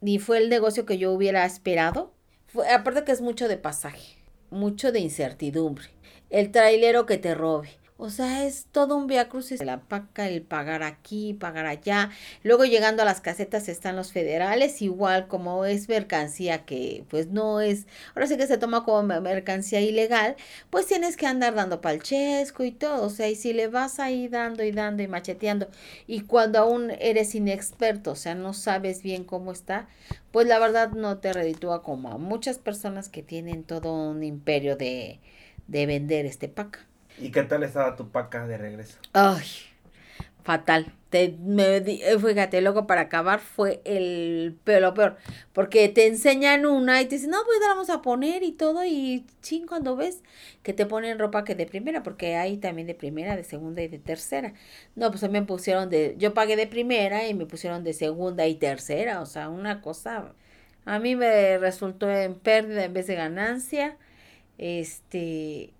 ni 0.00 0.18
fue 0.18 0.38
el 0.38 0.50
negocio 0.50 0.84
que 0.84 0.98
yo 0.98 1.12
hubiera 1.12 1.46
esperado. 1.46 2.12
Fue, 2.46 2.68
aparte 2.70 3.04
que 3.04 3.12
es 3.12 3.20
mucho 3.20 3.48
de 3.48 3.56
pasaje, 3.56 4.18
mucho 4.50 4.92
de 4.92 5.00
incertidumbre. 5.00 5.88
El 6.30 6.50
trailero 6.52 7.06
que 7.06 7.18
te 7.18 7.34
robe. 7.34 7.70
O 8.00 8.10
sea, 8.10 8.44
es 8.44 8.66
todo 8.70 8.96
un 8.96 9.08
viacrucis. 9.08 9.60
La 9.64 9.80
paca, 9.80 10.28
el 10.28 10.42
pagar 10.42 10.84
aquí, 10.84 11.34
pagar 11.34 11.66
allá. 11.66 12.10
Luego 12.44 12.64
llegando 12.64 13.02
a 13.02 13.04
las 13.04 13.20
casetas 13.20 13.68
están 13.68 13.96
los 13.96 14.12
federales, 14.12 14.82
igual 14.82 15.26
como 15.26 15.64
es 15.64 15.88
mercancía 15.88 16.64
que 16.64 17.04
pues 17.10 17.26
no 17.28 17.60
es, 17.60 17.86
ahora 18.14 18.28
sí 18.28 18.36
que 18.36 18.46
se 18.46 18.56
toma 18.56 18.84
como 18.84 19.02
me- 19.02 19.20
mercancía 19.20 19.80
ilegal, 19.80 20.36
pues 20.70 20.86
tienes 20.86 21.16
que 21.16 21.26
andar 21.26 21.56
dando 21.56 21.80
palchesco 21.80 22.62
y 22.62 22.70
todo. 22.70 23.04
O 23.04 23.10
sea, 23.10 23.28
y 23.28 23.34
si 23.34 23.52
le 23.52 23.66
vas 23.66 23.98
ahí 23.98 24.28
dando 24.28 24.62
y 24.62 24.70
dando 24.70 25.02
y 25.02 25.08
macheteando, 25.08 25.66
y 26.06 26.20
cuando 26.20 26.60
aún 26.60 26.92
eres 27.00 27.34
inexperto, 27.34 28.12
o 28.12 28.16
sea, 28.16 28.34
no 28.36 28.54
sabes 28.54 29.02
bien 29.02 29.24
cómo 29.24 29.50
está, 29.50 29.88
pues 30.30 30.46
la 30.46 30.58
verdad 30.60 30.90
no 30.92 31.18
te 31.18 31.32
reditúa 31.32 31.82
como 31.82 32.10
a 32.12 32.18
muchas 32.18 32.58
personas 32.58 33.08
que 33.08 33.22
tienen 33.24 33.64
todo 33.64 33.92
un 34.10 34.22
imperio 34.22 34.76
de, 34.76 35.20
de 35.68 35.86
vender 35.86 36.26
este 36.26 36.48
paca. 36.48 36.80
¿Y 37.16 37.30
qué 37.32 37.42
tal 37.42 37.64
estaba 37.64 37.96
tu 37.96 38.10
paca 38.10 38.46
de 38.46 38.56
regreso? 38.56 38.98
Ay, 39.12 39.46
fatal. 40.44 40.94
Te, 41.10 41.36
me, 41.40 41.80
di- 41.80 42.02
eh, 42.02 42.18
fíjate, 42.18 42.60
luego 42.62 42.86
para 42.86 43.02
acabar 43.02 43.40
fue 43.40 43.82
el 43.84 44.58
peor, 44.64 44.82
lo 44.82 44.94
peor. 44.94 45.18
Porque 45.52 45.88
te 45.88 46.06
enseñan 46.06 46.66
una 46.66 47.02
y 47.02 47.06
te 47.06 47.16
dicen, 47.16 47.30
no, 47.30 47.38
pues 47.46 47.58
la 47.60 47.68
vamos 47.68 47.90
a 47.90 48.02
poner 48.02 48.42
y 48.44 48.52
todo. 48.52 48.84
Y 48.84 49.26
ching, 49.42 49.66
cuando 49.66 49.96
ves 49.96 50.22
que 50.62 50.72
te 50.74 50.86
ponen 50.86 51.18
ropa 51.18 51.44
que 51.44 51.54
de 51.54 51.66
primera, 51.66 52.02
porque 52.02 52.36
hay 52.36 52.58
también 52.58 52.86
de 52.88 52.94
primera, 52.96 53.36
de 53.36 53.44
segunda 53.44 53.82
y 53.82 53.88
de 53.88 53.98
tercera. 53.98 54.54
No, 54.96 55.10
pues 55.10 55.24
a 55.24 55.28
mí 55.28 55.34
me 55.34 55.46
pusieron 55.46 55.90
de, 55.90 56.16
yo 56.18 56.34
pagué 56.34 56.56
de 56.56 56.66
primera 56.68 57.26
y 57.28 57.34
me 57.34 57.46
pusieron 57.46 57.84
de 57.84 57.92
segunda 57.94 58.46
y 58.46 58.56
tercera. 58.56 59.22
O 59.22 59.26
sea, 59.26 59.48
una 59.50 59.80
cosa, 59.82 60.34
a 60.84 60.98
mí 60.98 61.16
me 61.16 61.58
resultó 61.58 62.10
en 62.10 62.34
pérdida 62.38 62.84
en 62.84 62.92
vez 62.94 63.06
de 63.06 63.14
ganancia. 63.16 63.96
Este, 64.58 65.72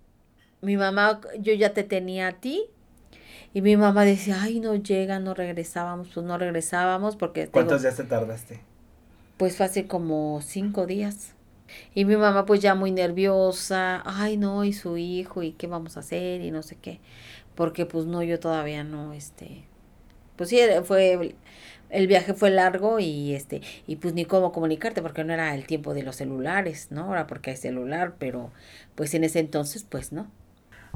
mi 0.61 0.77
mamá, 0.77 1.21
yo 1.39 1.53
ya 1.53 1.73
te 1.73 1.83
tenía 1.83 2.29
a 2.29 2.31
ti. 2.33 2.63
Y 3.53 3.61
mi 3.61 3.77
mamá 3.77 4.05
decía, 4.05 4.41
ay, 4.41 4.59
no 4.59 4.75
llega, 4.75 5.19
no 5.19 5.33
regresábamos, 5.33 6.09
pues 6.13 6.25
no 6.25 6.37
regresábamos 6.37 7.15
porque... 7.15 7.47
¿Cuántos 7.47 7.81
días 7.81 7.95
te 7.97 8.03
tardaste? 8.03 8.61
Pues 9.37 9.57
fue 9.57 9.65
hace 9.65 9.87
como 9.87 10.39
cinco 10.41 10.85
días. 10.85 11.33
Y 11.95 12.05
mi 12.05 12.15
mamá 12.15 12.45
pues 12.45 12.61
ya 12.61 12.75
muy 12.75 12.91
nerviosa, 12.91 14.03
ay 14.05 14.37
no, 14.37 14.65
y 14.65 14.73
su 14.73 14.97
hijo, 14.97 15.43
y 15.43 15.53
qué 15.53 15.67
vamos 15.67 15.97
a 15.97 16.01
hacer, 16.01 16.41
y 16.41 16.51
no 16.51 16.61
sé 16.61 16.75
qué. 16.75 16.99
Porque 17.55 17.85
pues 17.85 18.05
no, 18.05 18.21
yo 18.21 18.39
todavía 18.39 18.83
no, 18.83 19.13
este... 19.13 19.63
Pues 20.35 20.49
sí, 20.49 20.59
fue... 20.83 21.35
El 21.89 22.05
viaje 22.05 22.35
fue 22.35 22.51
largo 22.51 22.99
y 22.99 23.33
este, 23.33 23.61
y 23.87 23.95
pues 23.95 24.13
ni 24.13 24.23
cómo 24.25 24.51
comunicarte, 24.51 25.01
porque 25.01 25.23
no 25.23 25.33
era 25.33 25.55
el 25.55 25.65
tiempo 25.65 25.95
de 25.95 26.03
los 26.03 26.17
celulares, 26.17 26.89
¿no? 26.91 27.05
Ahora 27.05 27.25
porque 27.25 27.49
hay 27.49 27.57
celular, 27.57 28.13
pero 28.19 28.51
pues 28.93 29.15
en 29.15 29.23
ese 29.23 29.39
entonces, 29.39 29.83
pues 29.89 30.11
no. 30.11 30.27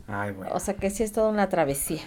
Ay, 0.08 0.34
bueno. 0.34 0.54
O 0.54 0.60
sea 0.60 0.76
que 0.76 0.92
sí 0.92 1.02
es 1.02 1.12
toda 1.12 1.30
una 1.30 1.50
travesía. 1.50 2.02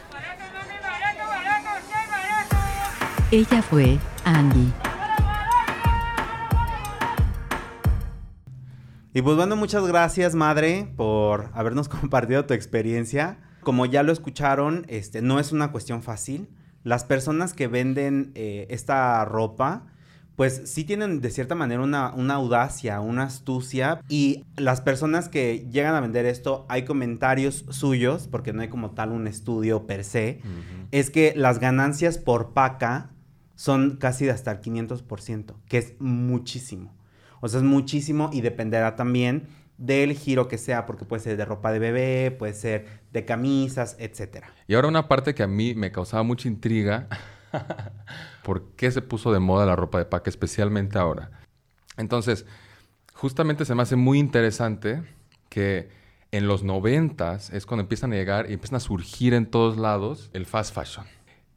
Ella 3.32 3.60
fue 3.60 3.98
Angie. 4.24 4.72
Y 9.12 9.22
pues 9.22 9.36
bueno, 9.36 9.56
muchas 9.56 9.84
gracias, 9.84 10.36
madre, 10.36 10.92
por 10.96 11.50
habernos 11.54 11.88
compartido 11.88 12.46
tu 12.46 12.54
experiencia. 12.54 13.38
Como 13.62 13.84
ya 13.86 14.04
lo 14.04 14.12
escucharon, 14.12 14.86
este, 14.88 15.22
no 15.22 15.40
es 15.40 15.50
una 15.50 15.72
cuestión 15.72 16.04
fácil. 16.04 16.48
Las 16.86 17.02
personas 17.02 17.52
que 17.52 17.66
venden 17.66 18.30
eh, 18.36 18.68
esta 18.70 19.24
ropa, 19.24 19.86
pues 20.36 20.62
sí 20.66 20.84
tienen 20.84 21.20
de 21.20 21.32
cierta 21.32 21.56
manera 21.56 21.82
una, 21.82 22.14
una 22.14 22.34
audacia, 22.34 23.00
una 23.00 23.24
astucia. 23.24 24.00
Y 24.08 24.44
las 24.56 24.82
personas 24.82 25.28
que 25.28 25.66
llegan 25.68 25.96
a 25.96 26.00
vender 26.00 26.26
esto, 26.26 26.64
hay 26.68 26.84
comentarios 26.84 27.64
suyos, 27.70 28.28
porque 28.28 28.52
no 28.52 28.62
hay 28.62 28.68
como 28.68 28.92
tal 28.92 29.10
un 29.10 29.26
estudio 29.26 29.84
per 29.84 30.04
se, 30.04 30.38
es 30.92 31.10
que 31.10 31.32
las 31.34 31.58
ganancias 31.58 32.18
por 32.18 32.52
paca 32.52 33.10
son 33.56 33.96
casi 33.96 34.24
de 34.26 34.30
hasta 34.30 34.52
el 34.52 34.60
500%, 34.60 35.54
que 35.66 35.78
es 35.78 35.94
muchísimo. 35.98 36.94
O 37.40 37.48
sea, 37.48 37.58
es 37.58 37.66
muchísimo 37.66 38.30
y 38.32 38.42
dependerá 38.42 38.94
también 38.94 39.48
del 39.78 40.14
giro 40.14 40.48
que 40.48 40.58
sea, 40.58 40.86
porque 40.86 41.04
puede 41.04 41.22
ser 41.22 41.36
de 41.36 41.44
ropa 41.44 41.72
de 41.72 41.78
bebé, 41.78 42.30
puede 42.30 42.54
ser 42.54 42.86
de 43.12 43.24
camisas, 43.24 43.96
etcétera. 43.98 44.52
Y 44.66 44.74
ahora 44.74 44.88
una 44.88 45.08
parte 45.08 45.34
que 45.34 45.42
a 45.42 45.46
mí 45.46 45.74
me 45.74 45.92
causaba 45.92 46.22
mucha 46.22 46.48
intriga. 46.48 47.08
¿Por 48.42 48.70
qué 48.72 48.90
se 48.90 49.02
puso 49.02 49.32
de 49.32 49.40
moda 49.40 49.66
la 49.66 49.76
ropa 49.76 49.98
de 49.98 50.04
paca, 50.04 50.30
especialmente 50.30 50.98
ahora? 50.98 51.30
Entonces, 51.96 52.46
justamente 53.12 53.64
se 53.64 53.74
me 53.74 53.82
hace 53.82 53.96
muy 53.96 54.18
interesante 54.18 55.02
que 55.48 55.88
en 56.32 56.46
los 56.48 56.62
noventas 56.62 57.50
es 57.50 57.66
cuando 57.66 57.82
empiezan 57.82 58.12
a 58.12 58.16
llegar 58.16 58.50
y 58.50 58.54
empiezan 58.54 58.76
a 58.76 58.80
surgir 58.80 59.34
en 59.34 59.46
todos 59.46 59.76
lados 59.76 60.30
el 60.32 60.46
fast 60.46 60.74
fashion. 60.74 61.06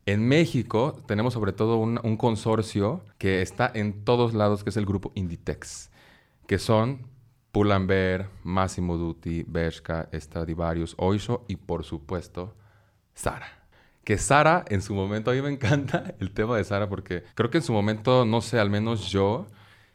En 0.06 0.28
México 0.28 1.04
tenemos 1.06 1.34
sobre 1.34 1.54
todo 1.54 1.78
un 1.78 2.18
consorcio 2.18 3.04
que 3.18 3.42
está 3.42 3.70
en 3.72 4.04
todos 4.06 4.34
lados, 4.34 4.64
que 4.64 4.72
es 4.72 4.78
el 4.78 4.86
grupo 4.86 5.12
Inditex, 5.14 5.92
que 6.48 6.58
son 6.58 7.08
Pull&Bear, 7.52 8.30
Massimo 8.44 8.98
Dutti, 8.98 9.44
Bershka, 9.48 10.10
Stradivarius, 10.14 10.96
Oysho 10.98 11.46
y 11.48 11.56
por 11.56 11.84
supuesto 11.84 12.56
Zara. 13.16 13.48
Que 14.04 14.18
Sara 14.18 14.66
en 14.70 14.82
su 14.82 14.94
momento, 14.94 15.32
a 15.32 15.34
mí 15.34 15.42
me 15.42 15.50
encanta 15.50 16.16
el 16.20 16.32
tema 16.32 16.58
de 16.58 16.64
Sara 16.64 16.90
porque 16.90 17.24
creo 17.36 17.50
que 17.50 17.58
en 17.60 17.64
su 17.64 17.74
momento, 17.74 18.26
no 18.26 18.42
sé, 18.42 18.60
al 18.60 18.70
menos 18.70 19.10
yo, 19.10 19.48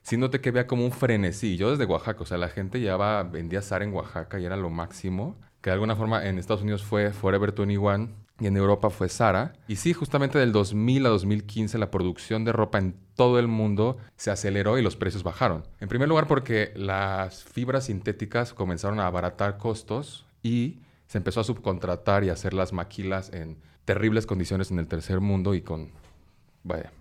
sí 0.03 0.17
noté 0.17 0.41
que 0.41 0.51
había 0.51 0.67
como 0.67 0.85
un 0.85 0.93
frenesí. 0.93 1.57
Yo 1.57 1.71
desde 1.71 1.85
Oaxaca, 1.85 2.23
o 2.23 2.27
sea, 2.27 2.39
la 2.39 2.49
gente 2.49 2.81
llevaba, 2.81 3.23
vendía 3.23 3.63
Sara 3.63 3.85
en 3.85 3.93
Oaxaca 3.93 4.39
y 4.39 4.45
era 4.45 4.57
lo 4.57 4.71
máximo. 4.71 5.41
Que 5.61 5.71
de 5.71 5.75
alguna 5.75 5.97
forma 5.97 6.27
en 6.27 6.39
Estados 6.39 6.63
Unidos 6.63 6.85
fue 6.85 7.13
Forever 7.13 7.53
21 7.53 8.13
y 8.41 8.47
en 8.47 8.57
Europa 8.57 8.91
fue 8.91 9.09
Sara. 9.09 9.53
Y 9.69 9.77
sí, 9.77 9.93
justamente 9.93 10.39
del 10.39 10.53
2000 10.53 11.07
a 11.07 11.09
2015 11.11 11.79
la 11.79 11.91
producción 11.91 12.45
de 12.45 12.53
ropa 12.53 12.79
en 12.79 12.97
todo 13.15 13.39
el 13.39 13.47
mundo 13.47 13.97
se 14.17 14.31
aceleró 14.31 14.79
y 14.79 14.83
los 14.83 14.97
precios 14.97 15.23
bajaron. 15.23 15.65
En 15.81 15.89
primer 15.89 16.09
lugar 16.09 16.27
porque 16.27 16.73
las 16.75 17.45
fibras 17.45 17.85
sintéticas 17.85 18.53
comenzaron 18.53 18.99
a 18.99 19.07
abaratar 19.07 19.57
costos 19.57 20.27
y 20.43 20.79
se 21.07 21.19
empezó 21.19 21.41
a 21.41 21.45
subcontratar 21.45 22.25
y 22.25 22.31
hacer 22.31 22.55
las 22.55 22.73
maquilas 22.73 23.33
en 23.33 23.57
terribles 23.85 24.27
condiciones 24.27 24.71
en 24.71 24.79
el 24.79 24.89
tercer 24.89 25.21
mundo 25.21 25.55
y 25.55 25.63
con 25.63 25.93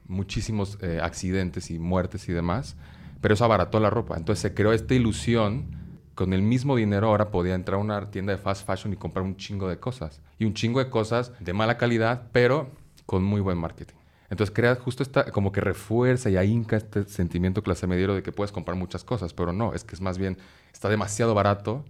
muchísimos 0.07 0.77
eh, 0.81 0.99
accidentes 1.01 1.71
y 1.71 1.79
muertes 1.79 2.29
y 2.29 2.33
demás. 2.33 2.75
Pero 3.21 3.33
eso 3.33 3.45
abarató 3.45 3.79
la 3.79 3.89
ropa. 3.89 4.17
Entonces 4.17 4.41
se 4.41 4.53
creó 4.53 4.73
esta 4.73 4.93
ilusión. 4.93 5.82
Con 6.15 6.33
el 6.33 6.41
mismo 6.41 6.75
dinero 6.75 7.07
ahora 7.07 7.31
podía 7.31 7.55
entrar 7.55 7.79
a 7.79 7.81
una 7.81 8.11
tienda 8.11 8.33
de 8.33 8.37
fast 8.37 8.65
fashion 8.67 8.93
y 8.93 8.97
comprar 8.97 9.25
un 9.25 9.35
chingo 9.35 9.67
de 9.67 9.79
cosas. 9.79 10.21
Y 10.37 10.45
un 10.45 10.53
chingo 10.53 10.79
de 10.79 10.89
cosas 10.89 11.31
de 11.39 11.53
mala 11.53 11.77
calidad, 11.77 12.23
pero 12.31 12.69
con 13.05 13.23
muy 13.23 13.41
buen 13.41 13.57
marketing. 13.57 13.95
Entonces 14.29 14.53
crea 14.55 14.75
justo 14.75 15.03
esta, 15.03 15.31
como 15.31 15.51
que 15.51 15.61
refuerza 15.61 16.29
y 16.29 16.37
ahinca 16.37 16.75
este 16.75 17.03
sentimiento 17.03 17.61
clase 17.61 17.85
mediero 17.85 18.15
de 18.15 18.23
que 18.23 18.31
puedes 18.31 18.51
comprar 18.51 18.77
muchas 18.77 19.03
cosas, 19.03 19.33
pero 19.33 19.53
no, 19.53 19.73
es 19.73 19.83
que 19.83 19.93
es 19.95 20.01
más 20.01 20.17
bien, 20.17 20.37
está 20.71 20.89
demasiado 20.89 21.35
barato 21.35 21.85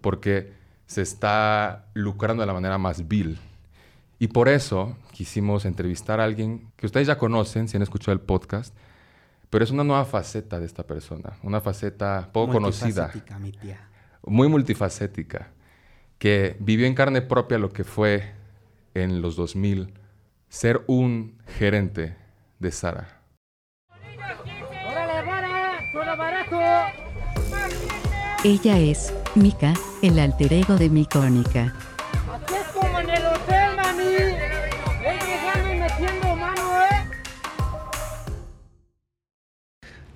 porque 0.00 0.52
se 0.86 1.02
está 1.02 1.86
lucrando 1.94 2.42
de 2.42 2.46
la 2.46 2.52
manera 2.52 2.78
más 2.78 3.08
vil. 3.08 3.38
Y 4.18 4.28
por 4.28 4.48
eso 4.48 4.96
quisimos 5.10 5.64
entrevistar 5.64 6.20
a 6.20 6.24
alguien 6.24 6.70
que 6.76 6.86
ustedes 6.86 7.08
ya 7.08 7.18
conocen, 7.18 7.66
si 7.66 7.76
han 7.76 7.82
escuchado 7.82 8.12
el 8.12 8.20
podcast, 8.20 8.74
pero 9.52 9.64
es 9.64 9.70
una 9.70 9.84
nueva 9.84 10.06
faceta 10.06 10.58
de 10.58 10.64
esta 10.64 10.86
persona, 10.86 11.34
una 11.42 11.60
faceta 11.60 12.30
poco 12.32 12.54
conocida, 12.54 13.12
mi 13.38 13.52
tía. 13.52 13.86
muy 14.24 14.48
multifacética, 14.48 15.50
que 16.18 16.56
vivió 16.58 16.86
en 16.86 16.94
carne 16.94 17.20
propia 17.20 17.58
lo 17.58 17.68
que 17.68 17.84
fue 17.84 18.32
en 18.94 19.20
los 19.20 19.36
2000 19.36 19.92
ser 20.48 20.82
un 20.86 21.36
gerente 21.46 22.16
de 22.60 22.72
Sara. 22.72 23.20
Ella 28.44 28.78
es 28.78 29.12
Mika, 29.34 29.74
el 30.00 30.18
alter 30.18 30.54
ego 30.54 30.76
de 30.76 30.88
Micónica. 30.88 31.74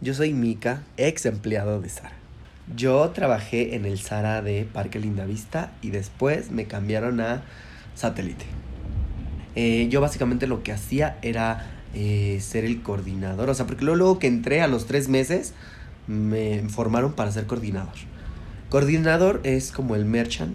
Yo 0.07 0.15
soy 0.15 0.33
Mika, 0.33 0.85
ex 0.99 1.27
empleado 1.27 1.81
de 1.81 1.89
Sara. 1.89 2.13
Yo 2.77 3.11
trabajé 3.11 3.75
en 3.75 3.87
el 3.87 3.99
Sara 3.99 4.41
de 4.41 4.63
Parque 4.63 5.01
Lindavista 5.01 5.73
y 5.83 5.91
después 5.91 6.53
me 6.53 6.67
cambiaron 6.67 7.21
a 7.21 7.43
Satélite. 7.97 8.45
Eh, 9.57 9.89
yo 9.91 10.01
básicamente 10.01 10.47
lo 10.47 10.63
que 10.63 10.71
hacía 10.71 11.19
era 11.23 11.73
eh, 11.93 12.39
ser 12.41 12.65
el 12.65 12.83
coordinador, 12.83 13.51
o 13.51 13.55
sea, 13.55 13.67
porque 13.67 13.85
luego, 13.85 13.97
luego 13.97 14.19
que 14.21 14.29
entré 14.29 14.63
a 14.63 14.69
los 14.69 14.87
tres 14.87 15.09
meses 15.09 15.55
me 16.07 16.63
formaron 16.69 17.15
para 17.15 17.33
ser 17.33 17.49
coordinador. 17.49 17.97
Coordinador 18.71 19.41
es 19.43 19.73
como 19.73 19.97
el 19.97 20.05
merchant 20.05 20.55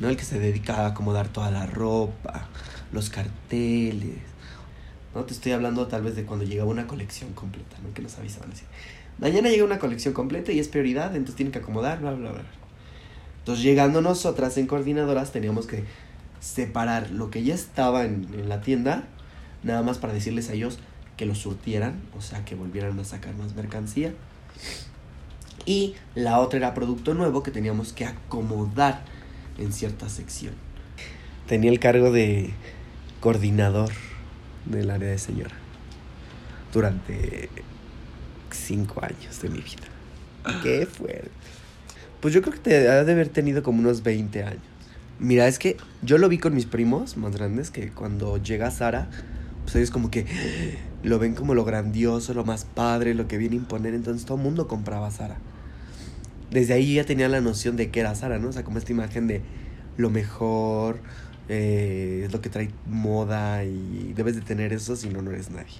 ¿no? 0.00 0.08
El 0.08 0.16
que 0.16 0.24
se 0.24 0.38
dedica 0.38 0.76
a 0.76 0.86
acomodar 0.86 1.28
toda 1.28 1.50
la 1.50 1.66
ropa, 1.66 2.48
los 2.92 3.10
carteles. 3.10 4.33
No 5.14 5.24
te 5.24 5.32
estoy 5.32 5.52
hablando 5.52 5.86
tal 5.86 6.02
vez 6.02 6.16
de 6.16 6.24
cuando 6.24 6.44
llegaba 6.44 6.70
una 6.70 6.86
colección 6.86 7.32
completa, 7.32 7.76
¿no? 7.82 7.94
Que 7.94 8.02
nos 8.02 8.18
avisaban 8.18 8.50
así. 8.50 8.64
Mañana 9.18 9.48
llega 9.48 9.64
una 9.64 9.78
colección 9.78 10.12
completa 10.12 10.50
y 10.52 10.58
es 10.58 10.68
prioridad, 10.68 11.14
entonces 11.14 11.36
tienen 11.36 11.52
que 11.52 11.60
acomodar, 11.60 12.00
bla, 12.00 12.12
bla, 12.12 12.32
bla. 12.32 12.42
Entonces 13.38 13.64
llegando 13.64 14.00
nosotras 14.00 14.56
en 14.58 14.66
coordinadoras 14.66 15.30
teníamos 15.30 15.66
que 15.66 15.84
separar 16.40 17.10
lo 17.10 17.30
que 17.30 17.44
ya 17.44 17.54
estaba 17.54 18.04
en, 18.04 18.26
en 18.34 18.48
la 18.48 18.60
tienda, 18.60 19.04
nada 19.62 19.82
más 19.82 19.98
para 19.98 20.12
decirles 20.12 20.50
a 20.50 20.54
ellos 20.54 20.78
que 21.16 21.26
lo 21.26 21.34
surtieran, 21.34 22.00
o 22.16 22.20
sea, 22.20 22.44
que 22.44 22.56
volvieran 22.56 22.98
a 22.98 23.04
sacar 23.04 23.34
más 23.36 23.54
mercancía. 23.54 24.12
Y 25.64 25.94
la 26.14 26.40
otra 26.40 26.58
era 26.58 26.74
producto 26.74 27.14
nuevo 27.14 27.42
que 27.42 27.50
teníamos 27.50 27.92
que 27.92 28.04
acomodar 28.04 29.04
en 29.58 29.72
cierta 29.72 30.08
sección. 30.08 30.54
Tenía 31.46 31.70
el 31.70 31.78
cargo 31.78 32.10
de 32.10 32.52
coordinador 33.20 33.92
del 34.66 34.90
área 34.90 35.10
de 35.10 35.18
señora 35.18 35.54
durante 36.72 37.48
cinco 38.50 39.02
años 39.02 39.40
de 39.40 39.48
mi 39.48 39.60
vida. 39.60 40.62
Qué 40.62 40.86
fuerte. 40.86 41.30
Pues 42.20 42.34
yo 42.34 42.42
creo 42.42 42.54
que 42.54 42.60
te 42.60 42.88
ha 42.88 43.04
de 43.04 43.12
haber 43.12 43.28
tenido 43.28 43.62
como 43.62 43.80
unos 43.80 44.02
20 44.02 44.42
años. 44.44 44.62
Mira, 45.18 45.46
es 45.46 45.58
que 45.58 45.76
yo 46.02 46.18
lo 46.18 46.28
vi 46.28 46.38
con 46.38 46.54
mis 46.54 46.66
primos 46.66 47.16
más 47.16 47.34
grandes 47.36 47.70
que 47.70 47.90
cuando 47.90 48.38
llega 48.38 48.70
Sara, 48.70 49.08
pues 49.62 49.76
ellos 49.76 49.90
como 49.90 50.10
que 50.10 50.26
lo 51.02 51.18
ven 51.18 51.34
como 51.34 51.54
lo 51.54 51.64
grandioso, 51.64 52.34
lo 52.34 52.44
más 52.44 52.64
padre, 52.64 53.14
lo 53.14 53.28
que 53.28 53.38
viene 53.38 53.54
a 53.56 53.58
imponer. 53.58 53.94
Entonces 53.94 54.26
todo 54.26 54.36
el 54.38 54.42
mundo 54.42 54.66
compraba 54.66 55.10
Sara. 55.10 55.36
Desde 56.50 56.74
ahí 56.74 56.94
ya 56.94 57.04
tenía 57.04 57.28
la 57.28 57.40
noción 57.40 57.76
de 57.76 57.90
que 57.90 58.00
era 58.00 58.14
Sara, 58.14 58.38
¿no? 58.38 58.48
O 58.48 58.52
sea, 58.52 58.64
como 58.64 58.78
esta 58.78 58.92
imagen 58.92 59.26
de 59.26 59.42
lo 59.96 60.10
mejor, 60.10 60.98
eh, 61.48 62.22
es 62.24 62.32
lo 62.32 62.40
que 62.40 62.48
trae 62.48 62.70
moda 62.86 63.64
y 63.64 64.12
debes 64.14 64.34
de 64.34 64.40
tener 64.40 64.72
eso, 64.72 64.96
si 64.96 65.08
no, 65.08 65.22
no 65.22 65.30
eres 65.30 65.50
nadie. 65.50 65.74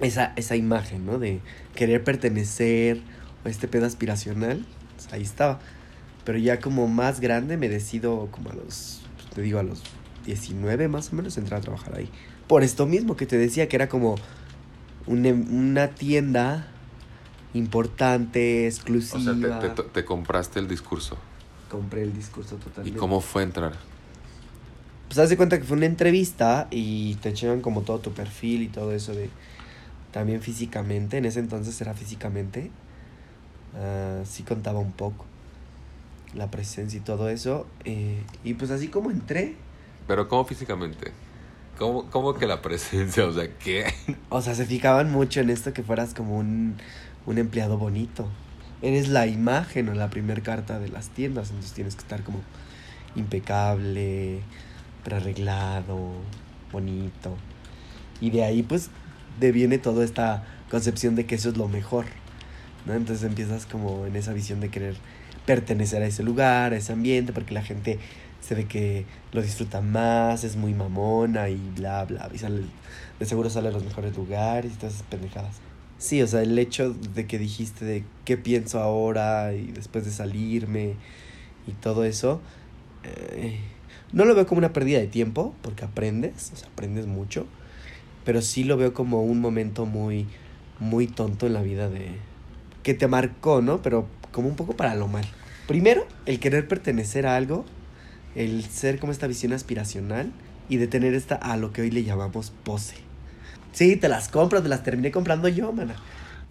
Esa, 0.00 0.32
esa 0.36 0.56
imagen, 0.56 1.06
¿no? 1.06 1.18
De 1.18 1.40
querer 1.74 2.02
pertenecer 2.04 3.00
a 3.44 3.48
este 3.48 3.68
pedo 3.68 3.86
aspiracional, 3.86 4.66
pues 4.96 5.12
ahí 5.12 5.22
estaba. 5.22 5.60
Pero 6.24 6.38
ya 6.38 6.60
como 6.60 6.88
más 6.88 7.20
grande 7.20 7.56
me 7.56 7.68
decido 7.68 8.28
como 8.30 8.50
a 8.50 8.54
los, 8.54 9.02
te 9.34 9.42
digo, 9.42 9.58
a 9.58 9.62
los 9.62 9.82
19 10.26 10.88
más 10.88 11.12
o 11.12 11.16
menos 11.16 11.36
entrar 11.38 11.60
a 11.60 11.62
trabajar 11.62 11.96
ahí. 11.96 12.10
Por 12.48 12.62
esto 12.62 12.86
mismo 12.86 13.16
que 13.16 13.26
te 13.26 13.38
decía 13.38 13.68
que 13.68 13.76
era 13.76 13.88
como 13.88 14.16
una, 15.06 15.30
una 15.30 15.88
tienda 15.88 16.68
importante, 17.54 18.66
exclusiva. 18.66 19.32
O 19.32 19.38
sea, 19.38 19.60
te, 19.60 19.68
te, 19.70 19.82
te 19.82 20.04
compraste 20.04 20.58
el 20.58 20.68
discurso. 20.68 21.16
Compré 21.70 22.02
el 22.02 22.12
discurso 22.14 22.56
¿Y 22.56 22.64
totalmente. 22.64 22.98
cómo 22.98 23.20
fue 23.20 23.42
entrar? 23.42 23.72
Pues 25.08 25.18
haz 25.18 25.28
de 25.30 25.36
cuenta 25.36 25.58
que 25.58 25.64
fue 25.64 25.76
una 25.76 25.86
entrevista 25.86 26.66
y 26.70 27.16
te 27.16 27.30
echaban 27.30 27.60
como 27.60 27.82
todo 27.82 28.00
tu 28.00 28.14
perfil 28.14 28.62
y 28.62 28.68
todo 28.68 28.92
eso 28.92 29.14
de... 29.14 29.30
También 30.12 30.42
físicamente, 30.42 31.18
en 31.18 31.24
ese 31.26 31.40
entonces 31.40 31.80
era 31.80 31.94
físicamente. 31.94 32.70
ah, 33.74 34.22
sí 34.24 34.42
contaba 34.44 34.78
un 34.80 34.92
poco 34.92 35.26
la 36.34 36.50
presencia 36.50 36.98
y 36.98 37.02
todo 37.02 37.28
eso. 37.28 37.72
eh, 37.84 38.26
y 38.44 38.54
pues 38.54 38.70
así 38.70 38.88
como 38.88 39.10
entré, 39.10 39.56
Pero 40.06 40.28
¿cómo 40.28 40.44
físicamente? 40.44 41.12
¿Cómo, 41.78 42.10
cómo 42.10 42.34
que 42.34 42.46
la 42.46 42.62
presencia? 42.62 43.26
O 43.26 43.32
sea, 43.32 43.48
¿qué? 43.58 43.86
O 44.30 44.42
sea, 44.42 44.54
se 44.54 44.66
fijaban 44.66 45.10
mucho 45.10 45.40
en 45.40 45.50
esto 45.50 45.72
que 45.72 45.82
fueras 45.82 46.14
como 46.14 46.36
un, 46.38 46.78
un 47.26 47.38
empleado 47.38 47.78
bonito. 47.78 48.36
Eres 48.82 49.08
la 49.08 49.26
imagen 49.26 49.88
o 49.88 49.94
la 49.94 50.10
primer 50.10 50.42
carta 50.42 50.78
de 50.78 50.88
las 50.88 51.10
tiendas, 51.10 51.50
entonces 51.50 51.72
tienes 51.74 51.94
que 51.96 52.02
estar 52.02 52.22
como 52.24 52.44
impecable, 53.14 54.46
prearreglado, 55.04 56.12
bonito. 56.72 57.36
Y 58.20 58.30
de 58.30 58.44
ahí 58.44 58.62
pues 58.62 58.90
deviene 59.38 59.78
toda 59.78 60.04
esta 60.04 60.44
concepción 60.70 61.14
de 61.14 61.26
que 61.26 61.34
eso 61.34 61.50
es 61.50 61.56
lo 61.56 61.68
mejor. 61.68 62.06
¿no? 62.86 62.94
Entonces 62.94 63.24
empiezas 63.24 63.66
como 63.66 64.06
en 64.06 64.16
esa 64.16 64.32
visión 64.32 64.60
de 64.60 64.70
querer 64.70 64.96
pertenecer 65.46 66.02
a 66.02 66.06
ese 66.06 66.22
lugar, 66.22 66.72
a 66.72 66.76
ese 66.76 66.92
ambiente, 66.92 67.32
porque 67.32 67.54
la 67.54 67.62
gente 67.62 67.98
se 68.40 68.54
ve 68.54 68.66
que 68.66 69.06
lo 69.32 69.42
disfruta 69.42 69.80
más, 69.80 70.44
es 70.44 70.56
muy 70.56 70.74
mamona 70.74 71.48
y 71.48 71.60
bla, 71.76 72.04
bla. 72.04 72.30
Y 72.32 72.38
sale, 72.38 72.62
de 73.18 73.26
seguro 73.26 73.50
sale 73.50 73.68
a 73.68 73.72
los 73.72 73.84
mejores 73.84 74.16
lugares 74.16 74.72
y 74.72 74.76
todas 74.76 74.94
esas 74.94 75.06
pendejadas. 75.06 75.56
Sí, 75.98 76.20
o 76.20 76.26
sea, 76.26 76.42
el 76.42 76.58
hecho 76.58 76.92
de 76.92 77.26
que 77.26 77.38
dijiste 77.38 77.84
de 77.84 78.04
qué 78.24 78.36
pienso 78.36 78.80
ahora 78.80 79.54
y 79.54 79.68
después 79.68 80.04
de 80.04 80.10
salirme 80.10 80.94
y 81.66 81.72
todo 81.72 82.04
eso, 82.04 82.40
eh, 83.04 83.58
no 84.14 84.24
lo 84.24 84.34
veo 84.34 84.46
como 84.46 84.60
una 84.60 84.72
pérdida 84.72 85.00
de 85.00 85.08
tiempo, 85.08 85.54
porque 85.60 85.84
aprendes, 85.84 86.52
o 86.54 86.56
sea, 86.56 86.68
aprendes 86.68 87.06
mucho, 87.06 87.46
pero 88.24 88.40
sí 88.40 88.64
lo 88.64 88.76
veo 88.76 88.94
como 88.94 89.24
un 89.24 89.40
momento 89.40 89.86
muy, 89.86 90.26
muy 90.78 91.08
tonto 91.08 91.46
en 91.46 91.52
la 91.52 91.62
vida 91.62 91.90
de... 91.90 92.12
que 92.84 92.94
te 92.94 93.08
marcó, 93.08 93.60
¿no? 93.60 93.82
Pero 93.82 94.06
como 94.30 94.48
un 94.48 94.56
poco 94.56 94.76
para 94.76 94.94
lo 94.94 95.08
mal. 95.08 95.24
Primero, 95.66 96.06
el 96.26 96.38
querer 96.38 96.68
pertenecer 96.68 97.26
a 97.26 97.34
algo, 97.34 97.64
el 98.36 98.64
ser 98.64 99.00
como 99.00 99.10
esta 99.10 99.26
visión 99.26 99.52
aspiracional 99.52 100.30
y 100.68 100.76
de 100.76 100.86
tener 100.86 101.14
esta 101.14 101.34
a 101.34 101.56
lo 101.56 101.72
que 101.72 101.82
hoy 101.82 101.90
le 101.90 102.04
llamamos 102.04 102.52
pose. 102.62 102.96
Sí, 103.72 103.96
te 103.96 104.08
las 104.08 104.28
compro, 104.28 104.62
te 104.62 104.68
las 104.68 104.84
terminé 104.84 105.10
comprando 105.10 105.48
yo, 105.48 105.72
mana. 105.72 105.96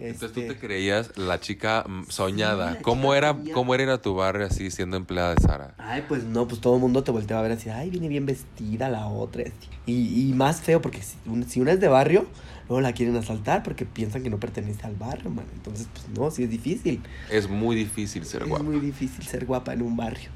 Entonces 0.00 0.32
tú 0.32 0.40
Este, 0.40 0.54
te 0.54 0.58
creías 0.60 1.16
la 1.16 1.40
chica 1.40 1.84
mm, 1.88 2.04
soñada. 2.08 2.72
la 2.72 2.82
¿Cómo, 2.82 3.08
chica 3.14 3.18
era, 3.18 3.32
soñada. 3.34 3.54
¿Cómo 3.54 3.74
era 3.74 4.02
tu 4.02 4.14
barrio 4.14 4.46
así 4.46 4.70
siendo 4.70 4.96
empleada 4.96 5.34
de 5.34 5.40
Sara? 5.42 5.74
Ay, 5.78 6.04
pues 6.08 6.24
no, 6.24 6.46
pues 6.48 6.60
todo 6.60 6.74
el 6.74 6.80
mundo 6.80 7.04
te 7.04 7.10
volteaba 7.10 7.40
a 7.40 7.42
ver 7.48 7.52
así, 7.52 7.68
ay, 7.70 7.90
viene 7.90 8.08
bien 8.08 8.26
vestida 8.26 8.88
la 8.88 9.06
otra. 9.06 9.44
Y, 9.86 10.28
y 10.28 10.32
más 10.32 10.60
feo, 10.62 10.80
porque 10.82 11.02
si, 11.02 11.16
un- 11.26 11.48
si 11.48 11.60
una 11.60 11.72
es 11.72 11.80
de 11.80 11.88
barrio, 11.88 12.26
luego 12.68 12.80
la 12.80 12.92
quieren 12.92 13.16
asaltar 13.16 13.62
porque 13.62 13.84
piensan 13.84 14.22
que 14.22 14.30
no 14.30 14.38
pertenece 14.38 14.84
al 14.86 14.96
barrio, 14.96 15.30
man. 15.30 15.44
Entonces, 15.54 15.88
pues 15.92 16.08
no, 16.08 16.30
sí 16.30 16.42
es 16.44 16.50
difícil. 16.50 17.02
Es 17.30 17.48
muy 17.48 17.76
difícil 17.76 18.24
ser 18.24 18.42
es 18.42 18.48
guapa. 18.48 18.64
muy 18.64 18.80
difícil 18.80 19.24
ser 19.26 19.44
guapa 19.46 19.72
en 19.74 19.82
un 19.82 19.96
barrio. 19.96 20.30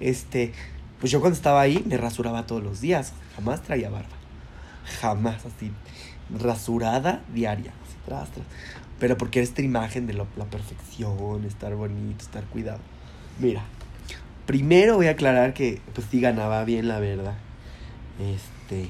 Este, 0.00 0.52
pues 1.00 1.12
yo 1.12 1.20
cuando 1.20 1.36
estaba 1.36 1.60
ahí 1.60 1.84
me 1.86 1.96
rasuraba 1.96 2.46
todos 2.46 2.62
los 2.62 2.80
días. 2.80 3.12
Jamás 3.36 3.62
traía 3.62 3.90
barba. 3.90 4.08
Jamás 5.00 5.44
así. 5.46 5.70
Rasurada 6.40 7.22
diaria. 7.34 7.72
Así, 7.86 7.96
tras, 8.06 8.30
tras. 8.30 8.46
Pero 8.98 9.16
porque 9.18 9.40
esta 9.40 9.62
imagen 9.62 10.06
de 10.06 10.14
la 10.14 10.24
perfección, 10.24 11.44
estar 11.44 11.74
bonito, 11.74 12.22
estar 12.22 12.44
cuidado. 12.44 12.80
Mira, 13.38 13.62
primero 14.46 14.96
voy 14.96 15.08
a 15.08 15.12
aclarar 15.12 15.54
que 15.54 15.80
pues 15.94 16.06
sí 16.10 16.20
ganaba 16.20 16.64
bien 16.64 16.88
la 16.88 17.00
verdad. 17.00 17.34
Este. 18.20 18.88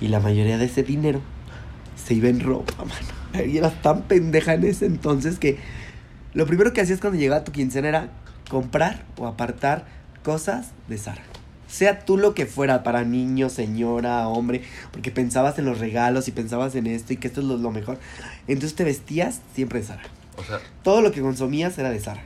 Y 0.00 0.08
la 0.08 0.20
mayoría 0.20 0.58
de 0.58 0.64
ese 0.64 0.82
dinero 0.82 1.20
se 1.96 2.14
iba 2.14 2.28
en 2.28 2.40
ropa, 2.40 2.74
mano. 2.84 3.46
Y 3.46 3.58
eras 3.58 3.80
tan 3.82 4.02
pendeja 4.02 4.54
en 4.54 4.64
ese 4.64 4.86
entonces 4.86 5.38
que 5.38 5.58
lo 6.34 6.46
primero 6.46 6.72
que 6.72 6.80
hacías 6.80 7.00
cuando 7.00 7.18
llegaba 7.18 7.44
tu 7.44 7.52
quincena 7.52 7.88
era 7.88 8.08
comprar 8.48 9.04
o 9.16 9.26
apartar 9.26 9.86
cosas 10.22 10.72
de 10.88 10.98
Sara. 10.98 11.22
Sea 11.74 12.04
tú 12.04 12.16
lo 12.16 12.34
que 12.34 12.46
fuera, 12.46 12.84
para 12.84 13.02
niño, 13.02 13.48
señora, 13.48 14.28
hombre, 14.28 14.62
porque 14.92 15.10
pensabas 15.10 15.58
en 15.58 15.64
los 15.64 15.80
regalos 15.80 16.28
y 16.28 16.30
pensabas 16.30 16.76
en 16.76 16.86
esto 16.86 17.12
y 17.12 17.16
que 17.16 17.26
esto 17.26 17.40
es 17.40 17.48
lo, 17.48 17.56
lo 17.56 17.72
mejor. 17.72 17.98
Entonces 18.46 18.76
te 18.76 18.84
vestías 18.84 19.40
siempre 19.56 19.80
de 19.80 19.86
Sara. 19.86 20.04
O 20.36 20.44
sea, 20.44 20.60
Todo 20.84 21.00
lo 21.00 21.10
que 21.10 21.20
consumías 21.20 21.76
era 21.76 21.90
de 21.90 21.98
Sara. 21.98 22.22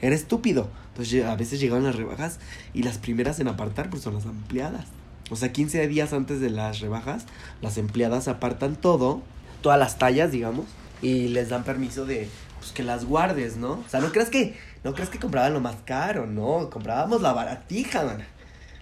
Era 0.00 0.14
estúpido. 0.14 0.68
Entonces 0.90 1.24
a 1.24 1.34
veces 1.34 1.58
llegaban 1.58 1.82
las 1.82 1.96
rebajas 1.96 2.38
y 2.72 2.84
las 2.84 2.98
primeras 2.98 3.40
en 3.40 3.48
apartar 3.48 3.90
pues 3.90 4.04
son 4.04 4.14
las 4.14 4.26
empleadas. 4.26 4.86
O 5.28 5.34
sea, 5.34 5.50
15 5.50 5.88
días 5.88 6.12
antes 6.12 6.38
de 6.40 6.50
las 6.50 6.78
rebajas, 6.78 7.24
las 7.60 7.78
empleadas 7.78 8.28
apartan 8.28 8.76
todo, 8.76 9.22
todas 9.60 9.80
las 9.80 9.98
tallas, 9.98 10.30
digamos, 10.30 10.66
y 11.02 11.26
les 11.26 11.48
dan 11.48 11.64
permiso 11.64 12.06
de 12.06 12.28
pues 12.60 12.70
que 12.70 12.84
las 12.84 13.06
guardes, 13.06 13.56
¿no? 13.56 13.72
O 13.72 13.88
sea, 13.88 13.98
no 13.98 14.12
creas 14.12 14.30
que 14.30 14.56
no 14.84 14.94
creas 14.94 15.10
que 15.10 15.18
compraban 15.18 15.52
lo 15.52 15.58
más 15.58 15.78
caro, 15.84 16.26
no, 16.28 16.70
comprábamos 16.70 17.22
la 17.22 17.32
baratija, 17.32 18.04
man. 18.04 18.37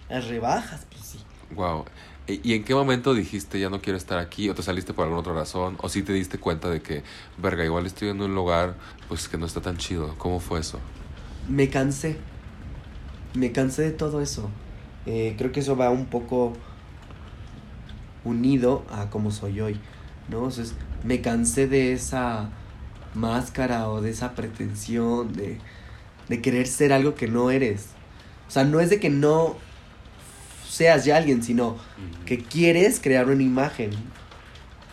Las 0.09 0.27
rebajas, 0.27 0.85
pues 0.89 1.05
sí. 1.05 1.25
wow. 1.49 1.85
¿Y 2.27 2.53
en 2.55 2.65
qué 2.65 2.75
momento 2.75 3.13
dijiste 3.13 3.57
ya 3.59 3.69
no 3.69 3.81
quiero 3.81 3.97
estar 3.97 4.19
aquí? 4.19 4.49
¿O 4.49 4.55
te 4.55 4.61
saliste 4.63 4.93
por 4.93 5.03
alguna 5.03 5.21
otra 5.21 5.33
razón? 5.33 5.77
¿O 5.79 5.87
sí 5.89 6.03
te 6.03 6.11
diste 6.13 6.39
cuenta 6.39 6.69
de 6.69 6.81
que, 6.81 7.03
verga, 7.37 7.63
igual 7.63 7.85
estoy 7.85 8.09
en 8.09 8.21
un 8.21 8.35
lugar 8.35 8.77
pues 9.07 9.29
que 9.29 9.37
no 9.37 9.45
está 9.45 9.61
tan 9.61 9.77
chido? 9.77 10.17
¿Cómo 10.17 10.39
fue 10.41 10.59
eso? 10.59 10.85
me 11.45 11.69
cansé. 11.69 12.27
Me 13.33 13.51
cansé 13.53 13.83
de 13.83 13.91
todo 13.91 14.21
eso. 14.21 14.61
Eh, 15.05 15.35
creo 15.37 15.51
que 15.51 15.61
eso 15.61 15.77
va 15.77 15.89
un 15.91 16.09
poco 16.09 16.53
unido 18.23 18.85
a 18.89 19.09
cómo 19.09 19.31
soy 19.31 19.61
hoy, 19.61 19.81
¿no? 20.27 20.43
O 20.43 20.51
sea, 20.51 20.63
es- 20.63 20.77
me 21.01 21.21
cansé 21.21 21.67
de 21.67 21.93
esa 21.93 22.59
máscara 23.13 23.89
o 23.89 24.01
de 24.01 24.11
esa 24.11 24.35
pretensión 24.35 25.35
de, 25.35 25.65
de 26.27 26.41
querer 26.41 26.67
ser 26.67 26.93
algo 26.93 27.15
que 27.15 27.27
no 27.27 27.51
eres. 27.51 27.99
O 28.47 28.51
sea, 28.51 28.63
no 28.65 28.79
es 28.81 28.89
de 28.89 28.99
que 28.99 29.09
no 29.09 29.66
seas 30.67 31.05
ya 31.05 31.17
alguien, 31.17 31.43
sino 31.43 31.77
que 32.25 32.39
quieres 32.39 32.99
crear 32.99 33.27
una 33.29 33.43
imagen 33.43 33.91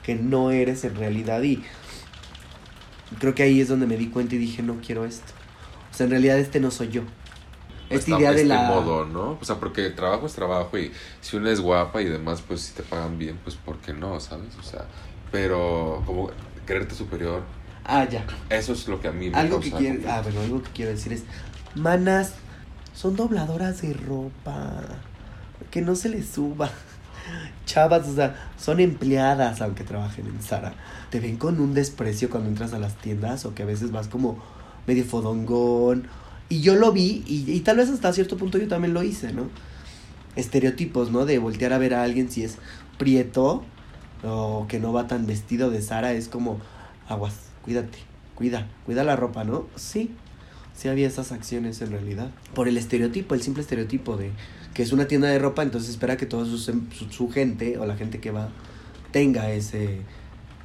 que 0.03 0.15
no 0.15 0.51
eres 0.51 0.85
en 0.85 0.95
realidad 0.97 1.43
y 1.43 1.63
creo 3.19 3.35
que 3.35 3.43
ahí 3.43 3.61
es 3.61 3.69
donde 3.69 3.87
me 3.87 3.97
di 3.97 4.09
cuenta 4.09 4.35
y 4.35 4.39
dije 4.39 4.63
no 4.63 4.77
quiero 4.85 5.05
esto. 5.05 5.33
O 5.93 5.97
sea, 5.97 6.05
en 6.05 6.11
realidad 6.11 6.39
este 6.39 6.61
no 6.61 6.71
soy 6.71 6.89
yo. 6.89 7.03
Esta 7.91 8.11
idea 8.19 8.31
de 8.33 8.37
este 8.43 8.49
la- 8.49 8.63
modo, 8.63 9.05
¿no? 9.05 9.39
O 9.41 9.45
sea, 9.45 9.57
porque 9.57 9.91
trabajo 9.91 10.27
es 10.27 10.33
trabajo 10.33 10.77
y 10.79 10.91
si 11.21 11.37
una 11.37 11.51
es 11.53 11.61
guapa 11.61 12.01
y 12.03 12.07
demás, 12.07 12.43
pues 12.47 12.63
si 12.63 12.73
te 12.75 12.83
pagan 12.83 13.19
bien, 13.19 13.39
pues 13.45 13.57
¿por 13.57 13.77
qué 13.79 13.93
no, 13.93 14.19
sabes? 14.21 14.57
O 14.59 14.63
sea, 14.63 14.87
pero 15.31 16.03
como 16.07 16.31
creerte 16.67 16.95
superior, 16.95 17.43
Ah, 17.85 18.09
ya. 18.09 18.25
eso 18.49 18.73
es 18.73 18.89
lo 18.89 19.01
que 19.01 19.09
a 19.09 19.13
mí 19.13 19.29
me 19.29 19.37
Algo 19.37 19.61
que 19.61 19.71
quiero, 19.71 20.01
ah, 20.11 20.23
bueno, 20.23 20.41
algo 20.41 20.63
que 20.63 20.71
quiero 20.71 20.91
decir 20.93 21.13
es, 21.13 21.25
manas, 21.75 22.33
son 22.95 23.15
dobladoras 23.15 23.83
de 23.83 23.93
ropa, 23.93 24.81
que 25.75 25.83
no 25.83 25.97
se 25.97 26.09
les 26.09 26.29
suba. 26.29 26.71
Chavas, 27.67 28.07
o 28.07 28.15
sea, 28.15 28.53
son 28.57 28.79
empleadas 28.79 29.61
aunque 29.61 29.83
trabajen 29.83 30.25
en 30.29 30.41
Zara. 30.41 30.73
Te 31.11 31.19
ven 31.19 31.37
con 31.37 31.61
un 31.61 31.75
desprecio 31.75 32.31
cuando 32.31 32.49
entras 32.49 32.75
a 32.75 32.79
las 32.79 32.95
tiendas 32.95 33.45
o 33.45 33.57
que 33.57 33.65
a 33.65 33.67
veces 33.67 33.91
vas 33.91 34.07
como 34.07 34.39
medio 34.87 35.05
fodongón. 35.05 36.07
Y 36.49 36.61
yo 36.61 36.77
lo 36.77 36.93
vi 36.93 37.25
y, 37.27 37.51
y 37.51 37.59
tal 37.61 37.79
vez 37.79 37.91
hasta 37.91 38.13
cierto 38.13 38.37
punto 38.37 38.57
yo 38.57 38.69
también 38.69 38.95
lo 38.95 39.03
hice, 39.03 39.33
¿no? 39.33 39.49
Estereotipos, 40.37 41.11
¿no? 41.11 41.27
De 41.27 41.41
voltear 41.41 41.73
a 41.73 41.79
ver 41.79 41.95
a 41.95 42.05
alguien 42.05 42.31
si 42.31 42.45
es 42.45 42.59
prieto 42.97 43.65
o 44.23 44.67
que 44.69 44.79
no 44.79 44.93
va 44.93 45.09
tan 45.09 45.27
vestido 45.27 45.71
de 45.71 45.83
Zara 45.83 46.13
es 46.13 46.29
como 46.29 46.61
aguas, 47.09 47.35
cuídate, 47.65 47.99
cuida, 48.37 48.69
cuida 48.87 49.03
la 49.03 49.17
ropa, 49.17 49.43
¿no? 49.43 49.67
Sí, 49.75 50.13
sí 50.73 50.87
había 50.87 51.09
esas 51.09 51.33
acciones 51.33 51.83
en 51.83 51.91
realidad. 51.91 52.31
Por 52.55 52.69
el 52.69 52.77
estereotipo, 52.77 53.35
el 53.35 53.43
simple 53.43 53.63
estereotipo 53.63 54.17
de 54.17 54.31
que 54.75 54.83
es 54.83 54.93
una 54.93 55.07
tienda 55.07 55.29
de 55.29 55.39
ropa, 55.39 55.63
entonces 55.63 55.91
espera 55.91 56.17
que 56.17 56.27
toda 56.27 56.45
su, 56.45 56.59
su, 56.59 57.31
gente 57.31 57.79
o 57.79 57.87
la 57.87 57.97
gente 57.97 58.21
que 58.21 58.31
va 58.31 58.49
tenga 59.13 59.51
ese 59.51 60.01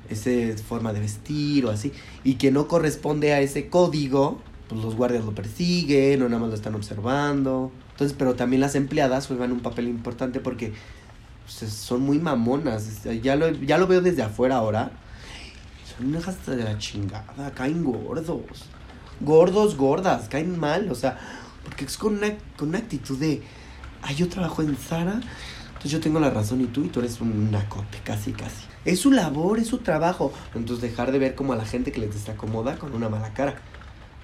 ese 0.09 0.57
forma 0.57 0.91
de 0.91 0.99
vestir 0.99 1.67
o 1.67 1.69
así 1.69 1.93
y 2.23 2.35
que 2.35 2.51
no 2.51 2.67
corresponde 2.67 3.33
a 3.33 3.41
ese 3.41 3.69
código, 3.69 4.39
pues 4.67 4.81
los 4.81 4.95
guardias 4.95 5.23
lo 5.23 5.35
persiguen 5.35 6.23
o 6.23 6.25
nada 6.29 6.39
más 6.39 6.49
lo 6.49 6.55
están 6.55 6.73
observando. 6.73 7.71
Entonces, 7.91 8.15
pero 8.17 8.33
también 8.33 8.61
las 8.61 8.75
empleadas 8.75 9.27
juegan 9.27 9.51
un 9.51 9.59
papel 9.59 9.87
importante 9.87 10.39
porque 10.39 10.73
pues, 11.45 11.71
son 11.71 12.01
muy 12.01 12.17
mamonas. 12.17 13.03
Ya 13.21 13.35
lo, 13.35 13.49
ya 13.51 13.77
lo 13.77 13.87
veo 13.87 14.01
desde 14.01 14.23
afuera 14.23 14.55
ahora. 14.55 14.91
Son 15.97 16.15
hijas 16.15 16.45
de 16.47 16.63
la 16.63 16.77
chingada, 16.77 17.51
caen 17.51 17.83
gordos. 17.83 18.65
Gordos, 19.19 19.75
gordas, 19.75 20.29
caen 20.29 20.57
mal, 20.57 20.89
o 20.89 20.95
sea, 20.95 21.19
porque 21.65 21.83
es 21.85 21.97
con 21.97 22.17
una, 22.17 22.37
con 22.57 22.69
una 22.69 22.77
actitud 22.77 23.17
de, 23.17 23.41
ah, 24.01 24.11
yo 24.11 24.27
trabajo 24.29 24.61
en 24.61 24.75
Zara, 24.75 25.21
entonces 25.79 25.91
yo 25.91 26.01
tengo 26.01 26.19
la 26.19 26.29
razón 26.29 26.59
y 26.59 26.65
tú, 26.65 26.83
y 26.83 26.89
tú 26.89 26.99
eres 26.99 27.21
un 27.21 27.51
nacote, 27.51 27.99
casi, 28.03 28.33
casi. 28.33 28.65
Es 28.83 28.99
su 28.99 29.11
labor, 29.11 29.59
es 29.59 29.67
su 29.67 29.77
trabajo. 29.77 30.33
Entonces 30.53 30.81
dejar 30.81 31.13
de 31.13 31.19
ver 31.19 31.35
como 31.35 31.53
a 31.53 31.55
la 31.55 31.65
gente 31.65 31.93
que 31.93 32.01
les 32.01 32.13
desacomoda 32.13 32.77
con 32.77 32.93
una 32.93 33.07
mala 33.07 33.33
cara. 33.33 33.55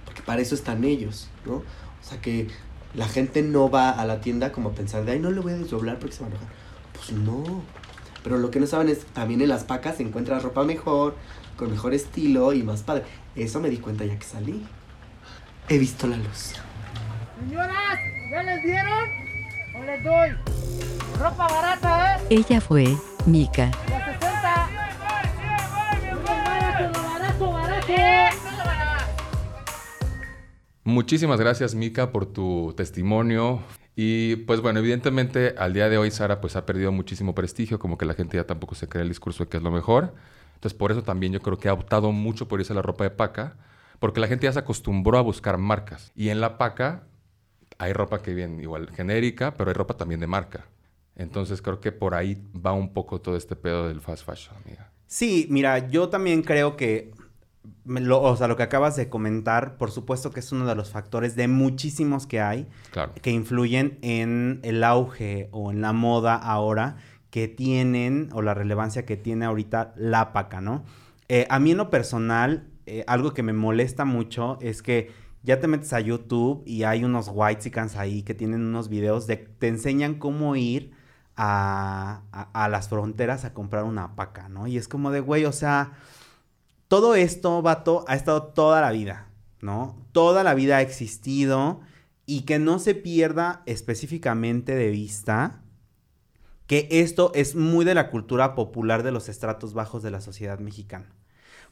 Porque 0.03 0.21
para 0.21 0.41
eso 0.41 0.53
están 0.53 0.83
ellos, 0.83 1.29
¿no? 1.45 1.55
O 1.55 1.63
sea 2.01 2.19
que 2.21 2.47
la 2.93 3.07
gente 3.07 3.41
no 3.41 3.69
va 3.69 3.89
a 3.89 4.05
la 4.05 4.21
tienda 4.21 4.51
como 4.51 4.69
a 4.69 4.71
pensar 4.73 5.05
de, 5.05 5.13
ay, 5.13 5.19
no 5.19 5.31
le 5.31 5.39
voy 5.39 5.53
a 5.53 5.57
desdoblar 5.57 5.97
porque 5.97 6.15
se 6.15 6.21
va 6.21 6.27
a 6.27 6.29
enojar. 6.31 6.49
Pues 6.93 7.11
no. 7.13 7.63
Pero 8.23 8.37
lo 8.37 8.51
que 8.51 8.59
no 8.59 8.67
saben 8.67 8.89
es, 8.89 9.05
también 9.05 9.41
en 9.41 9.47
las 9.49 9.63
pacas 9.63 9.97
se 9.97 10.03
encuentra 10.03 10.39
ropa 10.39 10.65
mejor, 10.65 11.15
con 11.55 11.71
mejor 11.71 11.93
estilo 11.93 12.51
y 12.51 12.63
más 12.63 12.83
padre. 12.83 13.03
Eso 13.35 13.59
me 13.59 13.69
di 13.69 13.77
cuenta 13.77 14.03
ya 14.03 14.19
que 14.19 14.25
salí. 14.25 14.65
He 15.69 15.77
visto 15.77 16.05
la 16.07 16.17
luz. 16.17 16.53
Señoras, 17.39 17.99
¿ya 18.29 18.43
les 18.43 18.63
dieron? 18.63 19.24
¿O 19.77 19.83
les 19.83 20.01
doy? 20.03 20.29
Ropa 21.19 21.47
barata, 21.47 22.17
¿eh? 22.17 22.27
Ella 22.29 22.61
fue 22.61 22.85
Mika. 23.25 23.71
La 23.89 24.05
60. 24.05 24.69
Barato, 26.25 27.01
barato, 27.01 27.51
barato. 27.51 27.95
Muchísimas 30.83 31.39
gracias, 31.39 31.75
Mika, 31.75 32.11
por 32.11 32.25
tu 32.25 32.73
testimonio. 32.77 33.61
Y 33.95 34.37
pues 34.37 34.61
bueno, 34.61 34.79
evidentemente 34.79 35.55
al 35.57 35.73
día 35.73 35.89
de 35.89 35.97
hoy 35.97 36.11
Sara 36.11 36.39
pues 36.39 36.55
ha 36.55 36.65
perdido 36.65 36.91
muchísimo 36.91 37.35
prestigio, 37.35 37.79
como 37.79 37.97
que 37.97 38.05
la 38.05 38.13
gente 38.13 38.37
ya 38.37 38.45
tampoco 38.45 38.75
se 38.75 38.87
cree 38.87 39.03
el 39.03 39.09
discurso 39.09 39.43
de 39.43 39.49
que 39.49 39.57
es 39.57 39.63
lo 39.63 39.71
mejor. 39.71 40.13
Entonces 40.55 40.77
por 40.77 40.91
eso 40.91 41.03
también 41.03 41.33
yo 41.33 41.41
creo 41.41 41.57
que 41.57 41.69
ha 41.69 41.73
optado 41.73 42.11
mucho 42.11 42.47
por 42.47 42.59
irse 42.59 42.71
a 42.73 42.75
la 42.75 42.81
ropa 42.81 43.03
de 43.03 43.09
paca, 43.09 43.57
porque 43.99 44.19
la 44.19 44.27
gente 44.27 44.45
ya 44.45 44.53
se 44.53 44.59
acostumbró 44.59 45.17
a 45.17 45.21
buscar 45.21 45.57
marcas. 45.57 46.11
Y 46.15 46.29
en 46.29 46.39
la 46.39 46.57
paca 46.57 47.03
hay 47.77 47.93
ropa 47.93 48.21
que 48.21 48.33
viene 48.33 48.61
igual 48.61 48.89
genérica, 48.91 49.53
pero 49.55 49.69
hay 49.69 49.73
ropa 49.73 49.95
también 49.95 50.19
de 50.21 50.27
marca. 50.27 50.65
Entonces 51.15 51.61
creo 51.61 51.79
que 51.79 51.91
por 51.91 52.13
ahí 52.13 52.41
va 52.55 52.73
un 52.73 52.93
poco 52.93 53.21
todo 53.21 53.37
este 53.37 53.55
pedo 53.55 53.87
del 53.87 54.01
fast 54.01 54.25
fashion, 54.25 54.55
amiga. 54.65 54.91
Sí, 55.07 55.47
mira, 55.49 55.87
yo 55.89 56.09
también 56.09 56.41
creo 56.41 56.75
que, 56.75 57.11
lo- 57.85 58.21
o 58.21 58.35
sea, 58.35 58.47
lo 58.47 58.57
que 58.57 58.63
acabas 58.63 58.95
de 58.95 59.07
comentar, 59.09 59.77
por 59.77 59.91
supuesto 59.91 60.31
que 60.31 60.39
es 60.41 60.51
uno 60.51 60.65
de 60.65 60.75
los 60.75 60.89
factores 60.91 61.35
de 61.35 61.47
muchísimos 61.47 62.27
que 62.27 62.41
hay 62.41 62.67
Claro. 62.91 63.13
que 63.21 63.31
influyen 63.31 63.97
en 64.01 64.59
el 64.63 64.83
auge 64.83 65.47
o 65.51 65.71
en 65.71 65.81
la 65.81 65.93
moda 65.93 66.35
ahora 66.35 66.97
que 67.29 67.47
tienen 67.47 68.29
o 68.33 68.41
la 68.41 68.53
relevancia 68.53 69.05
que 69.05 69.17
tiene 69.17 69.45
ahorita 69.45 69.93
la 69.97 70.33
paca, 70.33 70.61
¿no? 70.61 70.83
Eh, 71.27 71.45
a 71.49 71.59
mí 71.59 71.71
en 71.71 71.77
lo 71.77 71.89
personal, 71.89 72.67
eh, 72.85 73.03
algo 73.07 73.33
que 73.33 73.43
me 73.43 73.53
molesta 73.53 74.05
mucho 74.05 74.57
es 74.61 74.81
que 74.81 75.11
ya 75.45 75.59
te 75.59 75.67
metes 75.67 75.93
a 75.93 75.99
YouTube 76.01 76.63
y 76.65 76.83
hay 76.83 77.03
unos 77.03 77.29
whitesicans 77.33 77.95
ahí 77.95 78.23
que 78.23 78.33
tienen 78.33 78.61
unos 78.65 78.89
videos 78.89 79.27
de 79.27 79.37
te 79.37 79.67
enseñan 79.67 80.15
cómo 80.15 80.55
ir 80.55 80.91
a, 81.37 82.23
a- 82.31 82.63
a 82.65 82.69
las 82.69 82.89
fronteras 82.89 83.45
a 83.45 83.53
comprar 83.53 83.83
una 83.85 84.15
paca, 84.15 84.49
¿no? 84.49 84.67
Y 84.67 84.77
es 84.77 84.87
como 84.87 85.11
de, 85.11 85.19
güey, 85.21 85.45
o 85.45 85.51
sea, 85.51 85.93
todo 86.87 87.15
esto, 87.15 87.61
vato, 87.61 88.05
ha 88.07 88.15
estado 88.15 88.43
toda 88.43 88.81
la 88.81 88.91
vida, 88.91 89.27
¿no? 89.61 89.95
Toda 90.11 90.43
la 90.43 90.53
vida 90.53 90.77
ha 90.77 90.81
existido 90.81 91.81
y 92.25 92.41
que 92.41 92.59
no 92.59 92.79
se 92.79 92.95
pierda 92.95 93.61
específicamente 93.65 94.75
de 94.75 94.89
vista 94.89 95.61
que 96.67 96.87
esto 96.89 97.31
es 97.35 97.55
muy 97.55 97.85
de 97.85 97.93
la 97.95 98.09
cultura 98.09 98.55
popular 98.55 99.03
de 99.03 99.11
los 99.11 99.29
estratos 99.29 99.73
bajos 99.73 100.01
de 100.03 100.11
la 100.11 100.21
sociedad 100.21 100.59
mexicana. 100.59 101.14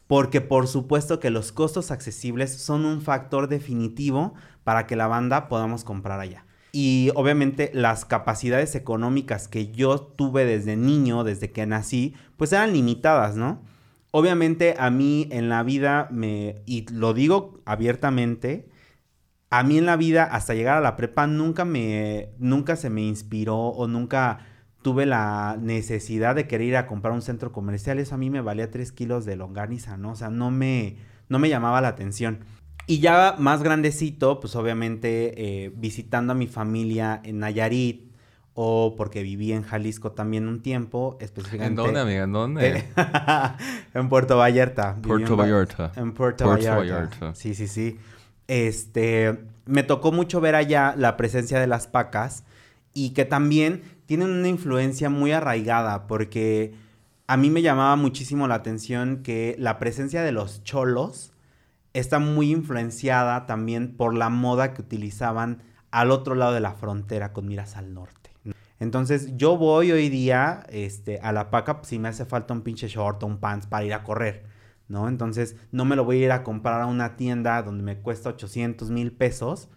Porque 0.07 0.41
por 0.41 0.67
supuesto 0.67 1.19
que 1.19 1.29
los 1.29 1.51
costos 1.51 1.91
accesibles 1.91 2.53
son 2.53 2.85
un 2.85 3.01
factor 3.01 3.47
definitivo 3.47 4.33
para 4.63 4.85
que 4.85 4.95
la 4.95 5.07
banda 5.07 5.47
podamos 5.47 5.83
comprar 5.83 6.19
allá. 6.19 6.45
Y 6.71 7.11
obviamente 7.15 7.69
las 7.73 8.03
capacidades 8.03 8.73
económicas 8.75 9.47
que 9.47 9.71
yo 9.71 9.99
tuve 9.99 10.43
desde 10.43 10.75
niño, 10.75 11.23
desde 11.23 11.51
que 11.51 11.67
nací, 11.67 12.15
pues 12.35 12.51
eran 12.51 12.73
limitadas, 12.73 13.35
¿no? 13.35 13.61
Obviamente 14.09 14.75
a 14.77 14.89
mí 14.89 15.27
en 15.31 15.49
la 15.49 15.63
vida 15.63 16.07
me, 16.11 16.63
y 16.65 16.91
lo 16.91 17.13
digo 17.13 17.61
abiertamente, 17.65 18.69
a 19.51 19.63
mí 19.63 19.77
en 19.77 19.85
la 19.85 19.97
vida 19.97 20.23
hasta 20.23 20.55
llegar 20.55 20.77
a 20.77 20.81
la 20.81 20.95
prepa 20.95 21.27
nunca 21.27 21.63
me, 21.63 22.29
nunca 22.39 22.75
se 22.75 22.89
me 22.89 23.03
inspiró 23.03 23.57
o 23.57 23.87
nunca 23.87 24.39
tuve 24.83 25.07
la 25.07 25.57
necesidad 25.59 26.35
de 26.35 26.47
querer 26.47 26.67
ir 26.67 26.77
a 26.77 26.85
comprar 26.85 27.13
un 27.13 27.23
centro 27.23 27.51
comercial. 27.51 27.97
Eso 27.97 28.15
a 28.15 28.17
mí 28.19 28.29
me 28.29 28.41
valía 28.41 28.69
3 28.69 28.91
kilos 28.91 29.25
de 29.25 29.35
longaniza, 29.35 29.97
¿no? 29.97 30.11
O 30.11 30.15
sea, 30.15 30.29
no 30.29 30.51
me, 30.51 30.97
no 31.29 31.39
me 31.39 31.49
llamaba 31.49 31.81
la 31.81 31.87
atención. 31.87 32.39
Y 32.85 32.99
ya 32.99 33.35
más 33.39 33.63
grandecito, 33.63 34.39
pues 34.39 34.55
obviamente 34.55 35.33
eh, 35.37 35.71
visitando 35.75 36.33
a 36.33 36.35
mi 36.35 36.47
familia 36.47 37.21
en 37.23 37.39
Nayarit 37.39 38.11
o 38.53 38.95
porque 38.97 39.23
viví 39.23 39.53
en 39.53 39.63
Jalisco 39.63 40.11
también 40.11 40.47
un 40.47 40.61
tiempo, 40.61 41.17
específicamente... 41.21 41.81
¿En 41.81 41.87
dónde, 41.87 41.99
amiga? 42.01 42.23
¿En 42.23 42.31
dónde? 42.33 42.83
en 43.93 44.09
Puerto 44.09 44.37
Vallarta. 44.37 44.97
Puerto 45.01 45.33
en 45.33 45.39
Vallarta. 45.39 45.91
En 45.95 46.11
Puerto, 46.13 46.45
Puerto 46.45 46.67
Vallarta. 46.67 46.75
Vallarta. 46.75 47.35
Sí, 47.35 47.55
sí, 47.55 47.67
sí. 47.67 47.97
Este, 48.47 49.39
me 49.65 49.83
tocó 49.83 50.11
mucho 50.11 50.41
ver 50.41 50.55
allá 50.55 50.93
la 50.97 51.17
presencia 51.17 51.59
de 51.59 51.67
las 51.67 51.87
pacas 51.87 52.43
y 52.93 53.11
que 53.11 53.25
también 53.25 53.81
tienen 54.05 54.29
una 54.29 54.47
influencia 54.47 55.09
muy 55.09 55.31
arraigada 55.31 56.07
porque 56.07 56.73
a 57.27 57.37
mí 57.37 57.49
me 57.49 57.61
llamaba 57.61 57.95
muchísimo 57.95 58.47
la 58.47 58.55
atención 58.55 59.23
que 59.23 59.55
la 59.57 59.79
presencia 59.79 60.21
de 60.23 60.31
los 60.31 60.63
cholos 60.63 61.33
está 61.93 62.19
muy 62.19 62.51
influenciada 62.51 63.45
también 63.45 63.95
por 63.95 64.13
la 64.13 64.29
moda 64.29 64.73
que 64.73 64.81
utilizaban 64.81 65.61
al 65.91 66.11
otro 66.11 66.35
lado 66.35 66.53
de 66.53 66.59
la 66.59 66.73
frontera 66.73 67.33
con 67.33 67.47
miras 67.47 67.77
al 67.77 67.93
norte. 67.93 68.31
Entonces 68.79 69.37
yo 69.37 69.55
voy 69.57 69.91
hoy 69.91 70.09
día 70.09 70.65
este, 70.69 71.19
a 71.19 71.31
la 71.31 71.49
paca 71.49 71.79
si 71.83 71.99
me 71.99 72.09
hace 72.09 72.25
falta 72.25 72.53
un 72.53 72.61
pinche 72.61 72.87
short 72.87 73.23
o 73.23 73.27
un 73.27 73.37
pants 73.37 73.67
para 73.67 73.85
ir 73.85 73.93
a 73.93 74.03
correr, 74.03 74.43
¿no? 74.89 75.07
Entonces 75.07 75.55
no 75.71 75.85
me 75.85 75.95
lo 75.95 76.03
voy 76.03 76.21
a 76.21 76.25
ir 76.25 76.31
a 76.31 76.43
comprar 76.43 76.81
a 76.81 76.87
una 76.87 77.15
tienda 77.15 77.61
donde 77.61 77.83
me 77.83 77.99
cuesta 77.99 78.29
800 78.29 78.89
mil 78.89 79.13
pesos 79.13 79.69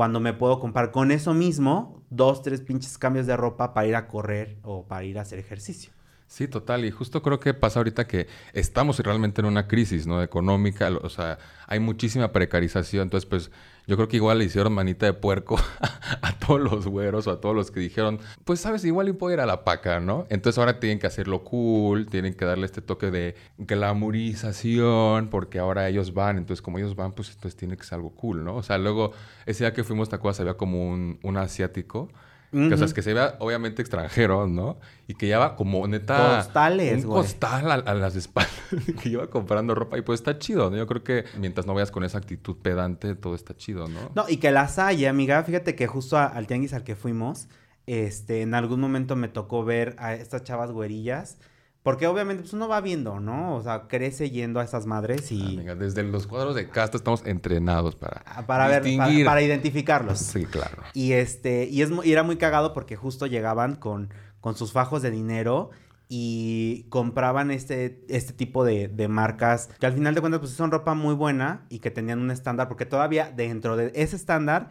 cuando 0.00 0.18
me 0.18 0.32
puedo 0.32 0.60
comprar 0.60 0.92
con 0.92 1.10
eso 1.10 1.34
mismo 1.34 2.06
dos, 2.08 2.40
tres 2.40 2.62
pinches 2.62 2.96
cambios 2.96 3.26
de 3.26 3.36
ropa 3.36 3.74
para 3.74 3.86
ir 3.86 3.94
a 3.94 4.08
correr 4.08 4.58
o 4.62 4.88
para 4.88 5.04
ir 5.04 5.18
a 5.18 5.20
hacer 5.20 5.38
ejercicio. 5.38 5.92
Sí, 6.30 6.46
total. 6.46 6.84
Y 6.84 6.92
justo 6.92 7.22
creo 7.22 7.40
que 7.40 7.54
pasa 7.54 7.80
ahorita 7.80 8.06
que 8.06 8.28
estamos 8.52 9.00
realmente 9.00 9.40
en 9.40 9.46
una 9.48 9.66
crisis, 9.66 10.06
¿no? 10.06 10.22
Económica. 10.22 10.88
O 11.02 11.08
sea, 11.08 11.40
hay 11.66 11.80
muchísima 11.80 12.30
precarización. 12.30 13.02
Entonces, 13.02 13.28
pues, 13.28 13.50
yo 13.88 13.96
creo 13.96 14.06
que 14.06 14.18
igual 14.18 14.38
le 14.38 14.44
hicieron 14.44 14.72
manita 14.72 15.06
de 15.06 15.12
puerco 15.12 15.58
a 16.22 16.38
todos 16.38 16.60
los 16.60 16.86
güeros 16.86 17.26
o 17.26 17.32
a 17.32 17.40
todos 17.40 17.56
los 17.56 17.72
que 17.72 17.80
dijeron, 17.80 18.20
pues, 18.44 18.60
sabes, 18.60 18.84
igual 18.84 19.08
y 19.08 19.12
puedo 19.12 19.34
ir 19.34 19.40
a 19.40 19.46
la 19.46 19.64
paca, 19.64 19.98
¿no? 19.98 20.28
Entonces 20.30 20.56
ahora 20.58 20.78
tienen 20.78 21.00
que 21.00 21.08
hacerlo 21.08 21.42
cool, 21.42 22.06
tienen 22.06 22.34
que 22.34 22.44
darle 22.44 22.66
este 22.66 22.80
toque 22.80 23.10
de 23.10 23.34
glamorización, 23.58 25.30
porque 25.30 25.58
ahora 25.58 25.88
ellos 25.88 26.14
van. 26.14 26.38
Entonces, 26.38 26.62
como 26.62 26.78
ellos 26.78 26.94
van, 26.94 27.10
pues, 27.10 27.30
entonces 27.30 27.56
tiene 27.56 27.76
que 27.76 27.82
ser 27.82 27.96
algo 27.96 28.14
cool, 28.14 28.44
¿no? 28.44 28.54
O 28.54 28.62
sea, 28.62 28.78
luego, 28.78 29.14
ese 29.46 29.64
día 29.64 29.72
que 29.74 29.82
fuimos, 29.82 30.08
¿te 30.08 30.14
acuerdas? 30.14 30.38
Había 30.38 30.54
como 30.54 30.88
un, 30.88 31.18
un 31.24 31.36
asiático 31.38 32.08
que, 32.50 32.74
o 32.74 32.76
sea, 32.76 32.86
es 32.86 32.94
que 32.94 33.02
se 33.02 33.14
vea 33.14 33.36
obviamente 33.38 33.80
extranjero, 33.80 34.46
¿no? 34.48 34.78
Y 35.06 35.14
que 35.14 35.26
lleva 35.26 35.54
como 35.56 35.86
neta... 35.86 36.38
Costales, 36.44 37.04
Un 37.04 37.10
güey. 37.10 37.22
costal 37.22 37.70
a, 37.70 37.74
a 37.74 37.94
las 37.94 38.16
espaldas. 38.16 38.52
que 39.02 39.08
lleva 39.10 39.28
comprando 39.28 39.74
ropa. 39.74 39.96
Y 39.98 40.02
pues 40.02 40.20
está 40.20 40.38
chido, 40.38 40.70
¿no? 40.70 40.76
Yo 40.76 40.86
creo 40.86 41.04
que 41.04 41.24
mientras 41.38 41.66
no 41.66 41.74
vayas 41.74 41.90
con 41.90 42.02
esa 42.04 42.18
actitud 42.18 42.56
pedante, 42.56 43.14
todo 43.14 43.34
está 43.34 43.56
chido, 43.56 43.86
¿no? 43.88 44.10
No, 44.14 44.24
y 44.28 44.38
que 44.38 44.50
las 44.50 44.78
hay, 44.78 45.04
amiga. 45.06 45.42
Fíjate 45.44 45.74
que 45.76 45.86
justo 45.86 46.16
a- 46.18 46.26
al 46.26 46.46
tianguis 46.46 46.72
al 46.74 46.82
que 46.84 46.96
fuimos, 46.96 47.48
este, 47.86 48.42
en 48.42 48.54
algún 48.54 48.80
momento 48.80 49.16
me 49.16 49.28
tocó 49.28 49.64
ver 49.64 49.94
a 49.98 50.14
estas 50.14 50.42
chavas 50.44 50.70
güerillas. 50.72 51.38
Porque 51.82 52.06
obviamente 52.06 52.42
pues 52.42 52.52
uno 52.52 52.68
va 52.68 52.80
viendo, 52.82 53.20
¿no? 53.20 53.56
O 53.56 53.62
sea, 53.62 53.88
crece 53.88 54.30
yendo 54.30 54.60
a 54.60 54.64
esas 54.64 54.84
madres 54.84 55.32
y... 55.32 55.40
Amiga, 55.40 55.74
desde 55.74 56.02
los 56.02 56.26
cuadros 56.26 56.54
de 56.54 56.68
casta 56.68 56.98
estamos 56.98 57.24
entrenados 57.24 57.96
para... 57.96 58.22
Ah, 58.26 58.46
Para 58.46 58.68
ver, 58.68 58.82
para, 59.24 59.42
identificarlos. 59.42 60.18
Sí, 60.30 60.44
claro. 60.44 60.82
Y 60.92 61.12
este, 61.12 61.64
y 61.64 61.80
es 61.80 61.90
y 62.04 62.12
era 62.12 62.22
muy 62.22 62.36
cagado 62.36 62.74
porque 62.74 62.96
justo 62.96 63.26
llegaban 63.26 63.76
con, 63.76 64.12
con 64.40 64.56
sus 64.56 64.72
fajos 64.72 65.00
de 65.00 65.10
dinero 65.10 65.70
y 66.08 66.86
compraban 66.90 67.50
este, 67.50 68.04
este 68.08 68.34
tipo 68.34 68.64
de, 68.64 68.88
de 68.88 69.08
marcas 69.08 69.70
que 69.78 69.86
al 69.86 69.94
final 69.94 70.14
de 70.14 70.20
cuentas 70.20 70.40
pues 70.40 70.52
son 70.52 70.70
ropa 70.70 70.94
muy 70.94 71.14
buena 71.14 71.66
y 71.70 71.78
que 71.78 71.90
tenían 71.90 72.18
un 72.18 72.30
estándar, 72.30 72.68
porque 72.68 72.84
todavía 72.84 73.32
dentro 73.34 73.76
de 73.76 73.92
ese 73.94 74.16
estándar 74.16 74.68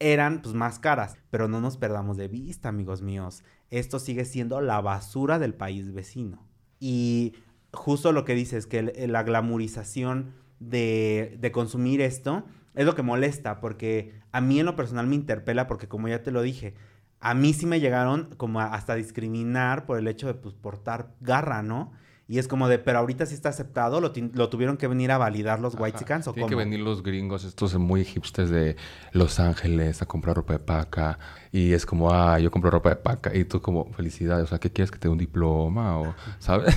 eran 0.00 0.42
pues 0.42 0.54
más 0.54 0.78
caras. 0.78 1.16
Pero 1.30 1.48
no 1.48 1.60
nos 1.60 1.76
perdamos 1.76 2.16
de 2.16 2.28
vista, 2.28 2.68
amigos 2.68 3.02
míos. 3.02 3.44
Esto 3.70 3.98
sigue 3.98 4.24
siendo 4.24 4.60
la 4.60 4.80
basura 4.80 5.38
del 5.38 5.54
país 5.54 5.92
vecino. 5.92 6.49
Y 6.80 7.34
justo 7.72 8.12
lo 8.12 8.24
que 8.24 8.34
dices, 8.34 8.66
que 8.66 8.82
la 8.82 9.22
glamorización 9.22 10.32
de, 10.58 11.36
de 11.40 11.52
consumir 11.52 12.00
esto 12.00 12.44
es 12.74 12.86
lo 12.86 12.94
que 12.94 13.02
molesta, 13.02 13.60
porque 13.60 14.14
a 14.32 14.40
mí 14.40 14.58
en 14.60 14.66
lo 14.66 14.76
personal 14.76 15.06
me 15.06 15.14
interpela, 15.16 15.66
porque 15.66 15.88
como 15.88 16.08
ya 16.08 16.22
te 16.22 16.30
lo 16.32 16.42
dije, 16.42 16.74
a 17.20 17.34
mí 17.34 17.52
sí 17.52 17.66
me 17.66 17.80
llegaron 17.80 18.34
como 18.36 18.60
a- 18.60 18.74
hasta 18.74 18.94
discriminar 18.94 19.86
por 19.86 19.98
el 19.98 20.08
hecho 20.08 20.26
de 20.26 20.34
pues, 20.34 20.54
portar 20.54 21.14
garra, 21.20 21.62
¿no? 21.62 21.92
Y 22.30 22.38
es 22.38 22.46
como 22.46 22.68
de, 22.68 22.78
pero 22.78 23.00
ahorita 23.00 23.26
sí 23.26 23.34
está 23.34 23.48
aceptado, 23.48 24.00
lo, 24.00 24.12
lo 24.34 24.48
tuvieron 24.48 24.76
que 24.76 24.86
venir 24.86 25.10
a 25.10 25.18
validar 25.18 25.58
los 25.58 25.74
White 25.76 26.04
Ajá. 26.04 26.30
o 26.30 26.32
Tienen 26.32 26.48
que 26.48 26.54
venir 26.54 26.78
los 26.78 27.02
gringos, 27.02 27.42
estos 27.42 27.76
muy 27.76 28.04
hipsters 28.04 28.50
de 28.50 28.76
Los 29.10 29.40
Ángeles, 29.40 30.00
a 30.00 30.06
comprar 30.06 30.36
ropa 30.36 30.52
de 30.52 30.60
paca. 30.60 31.18
Y 31.50 31.72
es 31.72 31.84
como, 31.84 32.12
ah, 32.12 32.38
yo 32.38 32.52
compro 32.52 32.70
ropa 32.70 32.90
de 32.90 32.96
paca. 32.96 33.34
Y 33.34 33.46
tú 33.46 33.60
como, 33.60 33.92
felicidades, 33.94 34.44
o 34.44 34.46
sea, 34.46 34.60
¿qué 34.60 34.70
quieres 34.70 34.92
que 34.92 34.98
te 34.98 35.08
dé 35.08 35.12
un 35.12 35.18
diploma? 35.18 35.98
O, 35.98 36.14
¿sabes? 36.38 36.72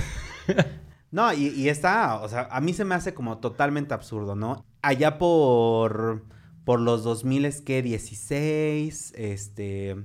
No, 1.12 1.32
y, 1.32 1.50
y 1.50 1.68
está, 1.68 2.16
o 2.16 2.28
sea, 2.28 2.48
a 2.50 2.60
mí 2.60 2.72
se 2.72 2.84
me 2.84 2.96
hace 2.96 3.14
como 3.14 3.38
totalmente 3.38 3.94
absurdo, 3.94 4.34
¿no? 4.34 4.64
Allá 4.82 5.18
por, 5.18 6.24
por 6.64 6.80
los 6.80 7.04
2000 7.04 7.44
es 7.44 7.60
que 7.60 7.80
16, 7.80 9.12
este, 9.16 10.04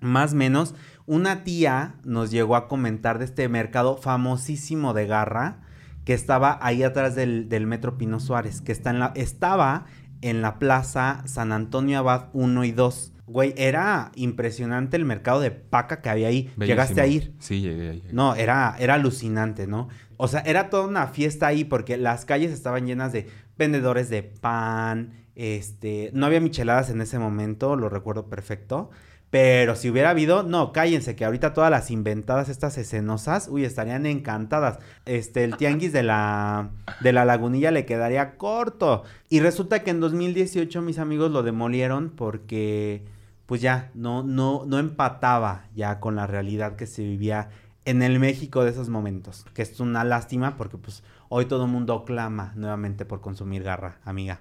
más 0.00 0.32
o 0.32 0.36
menos, 0.36 0.74
una 1.10 1.42
tía 1.42 1.96
nos 2.04 2.30
llegó 2.30 2.54
a 2.54 2.68
comentar 2.68 3.18
de 3.18 3.24
este 3.24 3.48
mercado 3.48 3.96
famosísimo 3.96 4.94
de 4.94 5.08
garra 5.08 5.58
que 6.04 6.14
estaba 6.14 6.56
ahí 6.62 6.84
atrás 6.84 7.16
del, 7.16 7.48
del 7.48 7.66
Metro 7.66 7.98
Pino 7.98 8.20
Suárez, 8.20 8.60
que 8.60 8.70
está 8.70 8.90
en 8.90 9.00
la, 9.00 9.12
estaba 9.16 9.86
en 10.20 10.40
la 10.40 10.60
plaza 10.60 11.24
San 11.26 11.50
Antonio 11.50 11.98
Abad 11.98 12.28
1 12.32 12.62
y 12.62 12.70
2. 12.70 13.14
Güey, 13.26 13.54
era 13.56 14.12
impresionante 14.14 14.96
el 14.96 15.04
mercado 15.04 15.40
de 15.40 15.50
paca 15.50 16.00
que 16.00 16.10
había 16.10 16.28
ahí. 16.28 16.52
¿Llegaste 16.56 17.00
a 17.00 17.08
ir? 17.08 17.34
Sí, 17.40 17.60
llegué 17.60 17.90
ahí. 17.90 18.04
No, 18.12 18.36
era, 18.36 18.76
era 18.78 18.94
alucinante, 18.94 19.66
¿no? 19.66 19.88
O 20.16 20.28
sea, 20.28 20.42
era 20.42 20.70
toda 20.70 20.86
una 20.86 21.08
fiesta 21.08 21.48
ahí 21.48 21.64
porque 21.64 21.96
las 21.96 22.24
calles 22.24 22.52
estaban 22.52 22.86
llenas 22.86 23.12
de 23.12 23.28
vendedores 23.58 24.10
de 24.10 24.22
pan, 24.22 25.26
este, 25.34 26.10
no 26.14 26.26
había 26.26 26.40
micheladas 26.40 26.88
en 26.88 27.00
ese 27.00 27.18
momento, 27.18 27.74
lo 27.74 27.88
recuerdo 27.88 28.28
perfecto. 28.28 28.90
Pero 29.30 29.76
si 29.76 29.88
hubiera 29.88 30.10
habido, 30.10 30.42
no, 30.42 30.72
cállense, 30.72 31.14
que 31.14 31.24
ahorita 31.24 31.54
todas 31.54 31.70
las 31.70 31.92
inventadas, 31.92 32.48
estas 32.48 32.76
escenosas, 32.78 33.46
uy, 33.48 33.64
estarían 33.64 34.04
encantadas. 34.04 34.80
Este, 35.06 35.44
el 35.44 35.56
tianguis 35.56 35.92
de 35.92 36.02
la, 36.02 36.70
de 37.00 37.12
la 37.12 37.24
lagunilla 37.24 37.70
le 37.70 37.86
quedaría 37.86 38.36
corto. 38.36 39.04
Y 39.28 39.38
resulta 39.38 39.84
que 39.84 39.90
en 39.90 40.00
2018 40.00 40.82
mis 40.82 40.98
amigos 40.98 41.30
lo 41.30 41.44
demolieron 41.44 42.10
porque, 42.10 43.04
pues 43.46 43.60
ya, 43.60 43.92
no, 43.94 44.24
no, 44.24 44.64
no 44.66 44.80
empataba 44.80 45.66
ya 45.76 46.00
con 46.00 46.16
la 46.16 46.26
realidad 46.26 46.74
que 46.74 46.88
se 46.88 47.04
vivía 47.04 47.50
en 47.84 48.02
el 48.02 48.18
México 48.18 48.64
de 48.64 48.70
esos 48.70 48.88
momentos. 48.88 49.46
Que 49.54 49.62
es 49.62 49.78
una 49.78 50.02
lástima 50.02 50.56
porque, 50.56 50.76
pues, 50.76 51.04
hoy 51.28 51.46
todo 51.46 51.66
el 51.66 51.70
mundo 51.70 52.04
clama 52.04 52.52
nuevamente 52.56 53.04
por 53.04 53.20
consumir 53.20 53.62
garra, 53.62 54.00
amiga. 54.04 54.40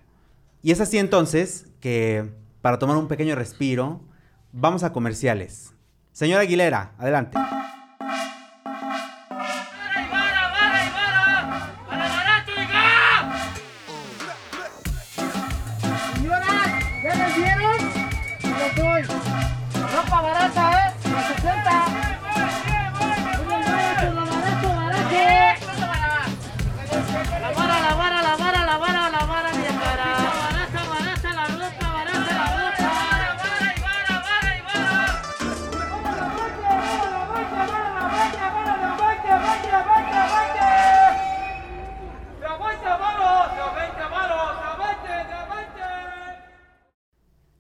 Y 0.64 0.72
es 0.72 0.82
así 0.82 0.98
entonces 0.98 1.68
que, 1.80 2.32
para 2.64 2.80
tomar 2.80 2.98
un 2.98 3.08
pequeño 3.08 3.36
respiro, 3.36 4.02
vamos 4.52 4.84
a 4.84 4.92
comerciales. 4.92 5.74
Señora 6.12 6.42
Aguilera, 6.42 6.94
adelante. 6.98 7.38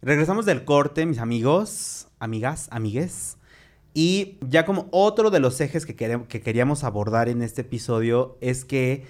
Regresamos 0.10 0.48
del 0.48 0.66
corte, 0.66 1.06
mis 1.06 1.20
amigos, 1.20 2.08
amigas, 2.18 2.68
amigues. 2.72 3.38
Y 3.94 4.40
ya 4.42 4.66
como 4.66 4.88
otro 4.90 5.30
de 5.30 5.40
los 5.40 5.62
ejes 5.62 5.86
que, 5.86 5.96
quere- 5.96 6.26
que 6.26 6.42
queríamos 6.42 6.84
abordar 6.84 7.30
en 7.30 7.44
este 7.44 7.62
episodio 7.62 8.36
es 8.42 8.66
que 8.66 9.06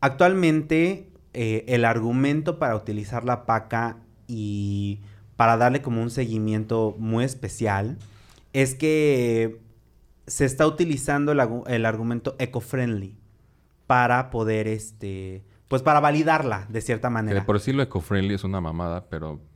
actualmente 0.00 1.12
eh, 1.32 1.64
el 1.68 1.84
argumento 1.84 2.58
para 2.58 2.74
utilizar 2.74 3.24
la 3.24 3.46
paca 3.46 3.98
y 4.26 4.98
para 5.36 5.56
darle 5.56 5.80
como 5.80 6.02
un 6.02 6.10
seguimiento 6.10 6.96
muy 6.98 7.22
especial 7.22 7.96
es 8.52 8.74
que 8.74 9.60
se 10.26 10.44
está 10.44 10.66
utilizando 10.66 11.30
el, 11.30 11.86
argumento 11.86 12.34
eco-friendly 12.40 13.16
para 13.86 14.30
poder, 14.30 14.66
este, 14.66 15.44
pues 15.68 15.82
para 15.82 16.00
validarla 16.00 16.66
de 16.68 16.80
cierta 16.80 17.06
Que 17.06 17.14
manera. 17.14 17.38
de 17.38 17.46
por 17.46 17.60
sí 17.60 17.72
lo 17.72 17.84
eco-friendly 17.84 18.34
es 18.34 18.42
una 18.42 18.60
mamada, 18.60 19.04
pero... 19.08 19.53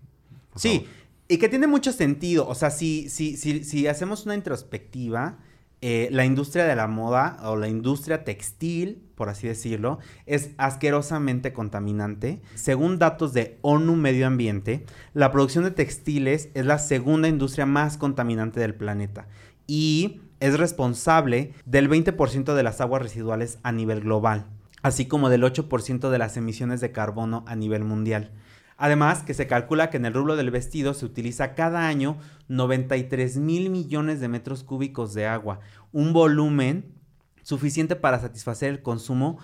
por 0.60 0.70
Sí, 0.70 0.78
favor. 0.80 0.92
y 1.28 1.38
que 1.38 1.48
tiene 1.48 1.66
mucho 1.66 1.92
sentido. 1.92 2.46
O 2.48 2.54
sea, 2.54 2.70
si, 2.70 3.08
si, 3.08 3.36
si, 3.36 3.64
si 3.64 3.86
hacemos 3.86 4.24
una 4.26 4.34
introspectiva, 4.34 5.38
eh, 5.80 6.08
la 6.10 6.24
industria 6.24 6.64
de 6.64 6.74
la 6.74 6.88
moda 6.88 7.38
o 7.44 7.54
la 7.56 7.68
industria 7.68 8.24
textil, 8.24 9.00
por 9.14 9.28
así 9.28 9.46
decirlo, 9.46 9.98
es 10.26 10.50
asquerosamente 10.58 11.52
contaminante. 11.52 12.40
Según 12.54 12.98
datos 12.98 13.32
de 13.32 13.58
ONU 13.62 13.94
Medio 13.94 14.26
Ambiente, 14.26 14.84
la 15.14 15.30
producción 15.30 15.64
de 15.64 15.70
textiles 15.70 16.48
es 16.54 16.66
la 16.66 16.78
segunda 16.78 17.28
industria 17.28 17.66
más 17.66 17.96
contaminante 17.96 18.58
del 18.58 18.74
planeta 18.74 19.28
y 19.66 20.20
es 20.40 20.58
responsable 20.58 21.52
del 21.66 21.88
20% 21.90 22.54
de 22.54 22.62
las 22.62 22.80
aguas 22.80 23.02
residuales 23.02 23.58
a 23.62 23.70
nivel 23.72 24.00
global, 24.00 24.46
así 24.82 25.06
como 25.06 25.28
del 25.28 25.42
8% 25.44 26.10
de 26.10 26.18
las 26.18 26.36
emisiones 26.36 26.80
de 26.80 26.90
carbono 26.92 27.44
a 27.46 27.54
nivel 27.54 27.84
mundial. 27.84 28.32
Además, 28.78 29.24
que 29.24 29.34
se 29.34 29.48
calcula 29.48 29.90
que 29.90 29.96
en 29.96 30.06
el 30.06 30.14
rubro 30.14 30.36
del 30.36 30.52
vestido 30.52 30.94
se 30.94 31.04
utiliza 31.04 31.54
cada 31.54 31.88
año 31.88 32.16
93 32.46 33.36
mil 33.36 33.70
millones 33.70 34.20
de 34.20 34.28
metros 34.28 34.62
cúbicos 34.62 35.14
de 35.14 35.26
agua, 35.26 35.58
un 35.92 36.12
volumen 36.12 36.94
suficiente 37.42 37.96
para 37.96 38.20
satisfacer 38.20 38.70
el 38.70 38.80
consumo 38.80 39.38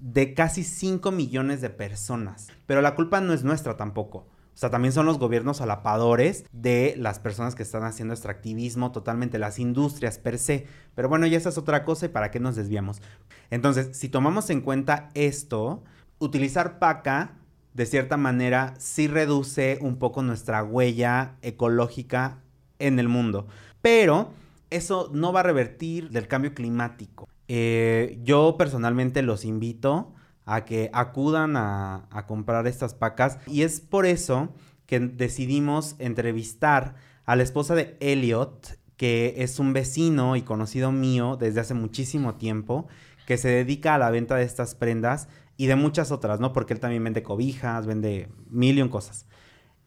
de 0.00 0.32
casi 0.32 0.64
5 0.64 1.12
millones 1.12 1.60
de 1.60 1.68
personas. 1.68 2.48
Pero 2.64 2.80
la 2.80 2.94
culpa 2.94 3.20
no 3.20 3.34
es 3.34 3.44
nuestra 3.44 3.76
tampoco. 3.76 4.20
O 4.20 4.60
sea, 4.60 4.70
también 4.70 4.92
son 4.92 5.06
los 5.06 5.18
gobiernos 5.18 5.60
alapadores 5.60 6.44
de 6.50 6.94
las 6.96 7.18
personas 7.20 7.54
que 7.54 7.62
están 7.62 7.84
haciendo 7.84 8.14
extractivismo, 8.14 8.90
totalmente 8.90 9.38
las 9.38 9.58
industrias 9.58 10.18
per 10.18 10.38
se. 10.38 10.66
Pero 10.94 11.08
bueno, 11.08 11.26
ya 11.26 11.36
esa 11.36 11.50
es 11.50 11.58
otra 11.58 11.84
cosa 11.84 12.06
y 12.06 12.08
para 12.08 12.30
qué 12.30 12.40
nos 12.40 12.56
desviamos. 12.56 13.02
Entonces, 13.50 13.96
si 13.96 14.08
tomamos 14.08 14.50
en 14.50 14.62
cuenta 14.62 15.10
esto, 15.14 15.84
utilizar 16.18 16.78
paca 16.78 17.37
de 17.78 17.86
cierta 17.86 18.16
manera 18.16 18.74
sí 18.78 19.06
reduce 19.06 19.78
un 19.80 20.00
poco 20.00 20.20
nuestra 20.22 20.64
huella 20.64 21.36
ecológica 21.42 22.42
en 22.80 22.98
el 22.98 23.06
mundo. 23.06 23.46
Pero 23.82 24.32
eso 24.68 25.08
no 25.14 25.32
va 25.32 25.40
a 25.40 25.42
revertir 25.44 26.10
del 26.10 26.26
cambio 26.26 26.54
climático. 26.54 27.28
Eh, 27.46 28.18
yo 28.24 28.56
personalmente 28.58 29.22
los 29.22 29.44
invito 29.44 30.12
a 30.44 30.64
que 30.64 30.90
acudan 30.92 31.56
a, 31.56 32.08
a 32.10 32.26
comprar 32.26 32.66
estas 32.66 32.94
pacas 32.94 33.38
y 33.46 33.62
es 33.62 33.80
por 33.80 34.06
eso 34.06 34.52
que 34.86 34.98
decidimos 34.98 35.94
entrevistar 36.00 36.96
a 37.26 37.36
la 37.36 37.44
esposa 37.44 37.76
de 37.76 37.96
Elliot, 38.00 38.76
que 38.96 39.36
es 39.38 39.60
un 39.60 39.72
vecino 39.72 40.34
y 40.34 40.42
conocido 40.42 40.90
mío 40.90 41.36
desde 41.36 41.60
hace 41.60 41.74
muchísimo 41.74 42.34
tiempo, 42.34 42.88
que 43.24 43.36
se 43.36 43.50
dedica 43.50 43.94
a 43.94 43.98
la 43.98 44.10
venta 44.10 44.34
de 44.34 44.42
estas 44.42 44.74
prendas 44.74 45.28
y 45.58 45.66
de 45.66 45.76
muchas 45.76 46.12
otras, 46.12 46.40
¿no? 46.40 46.52
Porque 46.52 46.72
él 46.72 46.80
también 46.80 47.02
vende 47.04 47.22
cobijas, 47.22 47.84
vende 47.84 48.28
millón 48.48 48.88
cosas. 48.88 49.26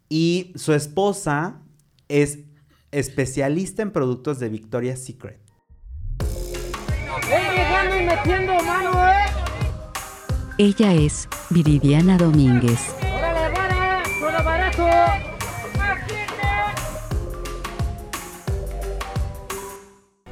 Y 0.10 0.52
su 0.56 0.74
esposa 0.74 1.62
es 2.10 2.40
especialista 2.92 3.82
en 3.82 3.92
productos 3.92 4.38
de 4.40 4.50
Victoria's 4.50 5.00
Secret. 5.00 5.40
¡Ven 7.30 7.56
llegando 7.56 7.98
y 7.98 8.04
metiendo 8.04 8.54
mano, 8.66 8.92
eh! 9.08 9.26
Ella 10.58 10.94
es 10.94 11.30
Viridiana 11.50 12.18
Domínguez. 12.18 12.94
¡Órale, 13.02 14.44
barato! 14.44 14.88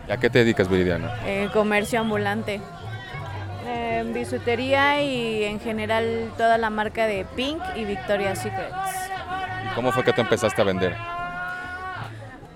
¿Y 0.05 0.11
a 0.11 0.17
qué 0.17 0.29
te 0.29 0.39
dedicas, 0.39 0.67
Viridiana? 0.67 1.17
Eh, 1.25 1.49
comercio 1.53 2.01
ambulante. 2.01 2.59
Eh, 3.99 4.13
bisutería 4.13 5.01
y 5.01 5.43
en 5.43 5.59
general 5.59 6.31
toda 6.37 6.57
la 6.57 6.69
marca 6.69 7.05
de 7.05 7.25
Pink 7.35 7.61
y 7.75 7.85
Victoria's 7.85 8.39
Secrets. 8.39 8.73
¿Y 9.65 9.75
cómo 9.75 9.91
fue 9.91 10.03
que 10.03 10.13
tú 10.13 10.21
empezaste 10.21 10.61
a 10.61 10.65
vender? 10.65 10.95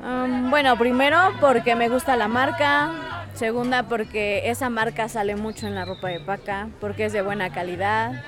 Um, 0.02 0.50
bueno, 0.50 0.78
primero 0.78 1.18
porque 1.40 1.76
me 1.76 1.90
gusta 1.90 2.16
la 2.16 2.28
marca, 2.28 2.92
segunda 3.34 3.84
porque 3.84 4.50
esa 4.50 4.70
marca 4.70 5.08
sale 5.10 5.36
mucho 5.36 5.68
en 5.68 5.76
la 5.76 5.86
ropa 5.86 6.08
de 6.10 6.20
paca, 6.20 6.70
porque 6.80 7.06
es 7.06 7.14
de 7.14 7.22
buena 7.22 7.52
calidad 7.52 8.24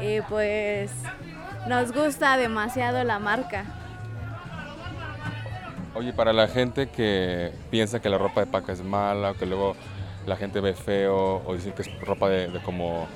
y 0.00 0.20
pues 0.22 0.90
nos 1.68 1.92
gusta 1.92 2.36
demasiado 2.36 3.04
la 3.04 3.18
marca. 3.18 3.64
Oye, 5.94 6.12
para 6.12 6.32
la 6.32 6.48
gente 6.48 6.88
que 6.88 7.52
piensa 7.70 8.00
que 8.00 8.08
la 8.08 8.18
ropa 8.18 8.40
de 8.40 8.46
paca 8.46 8.72
es 8.72 8.82
mala, 8.82 9.32
o 9.32 9.34
que 9.34 9.44
luego 9.44 9.76
la 10.26 10.36
gente 10.36 10.60
ve 10.60 10.74
feo, 10.74 11.42
o 11.44 11.54
dicen 11.54 11.72
que 11.72 11.82
es 11.82 12.00
ropa 12.00 12.28
de, 12.28 12.60
como 12.64 13.06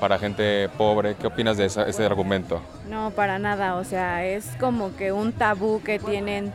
para 0.00 0.18
gente 0.18 0.68
pobre, 0.76 1.14
¿qué 1.14 1.28
opinas 1.28 1.56
de 1.56 1.66
ese 1.66 2.04
argumento? 2.04 2.60
No, 2.88 3.10
para 3.10 3.38
nada, 3.38 3.76
o 3.76 3.84
sea, 3.84 4.24
es 4.24 4.46
como 4.58 4.96
que 4.96 5.12
un 5.12 5.32
tabú 5.32 5.80
que 5.82 5.98
tienen 5.98 6.52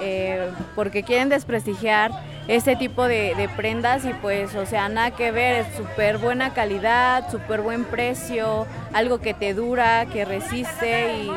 eh, 0.00 0.50
porque 0.74 1.02
quieren 1.02 1.28
desprestigiar 1.28 2.10
este 2.48 2.74
tipo 2.74 3.04
de, 3.04 3.34
de 3.36 3.48
prendas 3.48 4.04
y 4.04 4.12
pues, 4.14 4.54
o 4.54 4.66
sea, 4.66 4.88
nada 4.88 5.10
que 5.12 5.30
ver, 5.30 5.66
es 5.66 5.76
súper 5.76 6.18
buena 6.18 6.52
calidad, 6.52 7.30
súper 7.30 7.60
buen 7.60 7.84
precio, 7.84 8.66
algo 8.92 9.20
que 9.20 9.34
te 9.34 9.54
dura, 9.54 10.06
que 10.06 10.24
resiste 10.24 11.22
y 11.22 11.30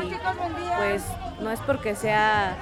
pues 0.76 1.04
no 1.40 1.50
es 1.50 1.60
porque 1.60 1.94
sea 1.94 2.56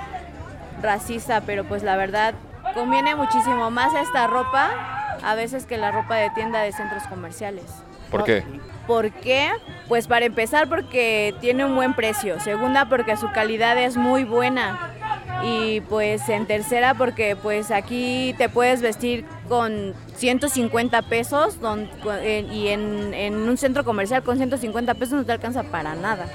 racista, 0.82 1.40
pero 1.42 1.64
pues 1.64 1.82
la 1.82 1.96
verdad 1.96 2.34
conviene 2.74 3.14
muchísimo 3.14 3.70
más 3.70 3.94
esta 3.94 4.26
ropa 4.26 4.91
a 5.22 5.34
veces 5.34 5.66
que 5.66 5.76
la 5.78 5.90
ropa 5.90 6.16
de 6.16 6.30
tienda 6.30 6.60
de 6.62 6.72
centros 6.72 7.02
comerciales. 7.04 7.64
¿Por 8.10 8.24
qué? 8.24 8.44
¿Por 8.86 9.10
qué? 9.10 9.50
Pues 9.88 10.06
para 10.06 10.26
empezar 10.26 10.68
porque 10.68 11.34
tiene 11.40 11.64
un 11.64 11.74
buen 11.74 11.94
precio. 11.94 12.38
Segunda 12.40 12.88
porque 12.88 13.16
su 13.16 13.30
calidad 13.32 13.78
es 13.78 13.96
muy 13.96 14.24
buena. 14.24 14.90
Y 15.44 15.80
pues 15.82 16.28
en 16.28 16.46
tercera 16.46 16.94
porque 16.94 17.34
pues 17.36 17.70
aquí 17.70 18.34
te 18.38 18.48
puedes 18.48 18.82
vestir 18.82 19.24
con 19.48 19.94
150 20.16 21.02
pesos 21.02 21.58
don- 21.60 21.88
eh, 22.20 22.46
y 22.52 22.68
en, 22.68 23.12
en 23.14 23.34
un 23.36 23.56
centro 23.56 23.82
comercial 23.84 24.22
con 24.22 24.36
150 24.36 24.94
pesos 24.94 25.14
no 25.14 25.24
te 25.24 25.32
alcanza 25.32 25.62
para 25.64 25.94
nada. 25.94 26.26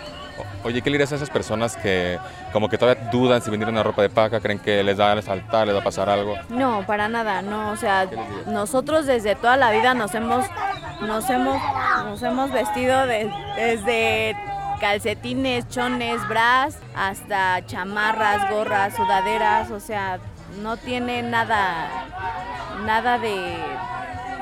Oye, 0.67 0.81
¿qué 0.81 0.89
le 0.89 0.95
dirías 0.95 1.13
a 1.13 1.15
esas 1.15 1.29
personas 1.29 1.77
que 1.77 2.19
como 2.51 2.67
que 2.67 2.77
todavía 2.77 3.09
dudan 3.09 3.41
si 3.41 3.49
venir 3.49 3.69
una 3.69 3.83
ropa 3.83 4.01
de 4.01 4.09
paca, 4.09 4.41
creen 4.41 4.59
que 4.59 4.83
les 4.83 4.99
va 4.99 5.13
a 5.13 5.21
saltar, 5.21 5.65
les 5.65 5.73
va 5.73 5.79
a 5.79 5.83
pasar 5.83 6.09
algo? 6.09 6.35
No, 6.49 6.85
para 6.85 7.07
nada, 7.07 7.41
no, 7.41 7.71
o 7.71 7.77
sea, 7.77 8.05
nosotros 8.47 9.05
desde 9.05 9.35
toda 9.35 9.55
la 9.55 9.71
vida 9.71 9.93
nos 9.93 10.13
hemos, 10.13 10.45
nos 10.99 11.29
hemos, 11.29 11.57
nos 12.03 12.21
hemos 12.21 12.51
vestido 12.51 13.05
de- 13.07 13.31
desde 13.55 14.35
calcetines, 14.81 15.69
chones, 15.69 16.27
bras, 16.27 16.77
hasta 16.95 17.65
chamarras, 17.65 18.49
gorras, 18.51 18.93
sudaderas, 18.95 19.71
o 19.71 19.79
sea, 19.79 20.19
no 20.61 20.77
tiene 20.77 21.21
nada, 21.23 21.87
nada 22.85 23.17
de, 23.19 23.57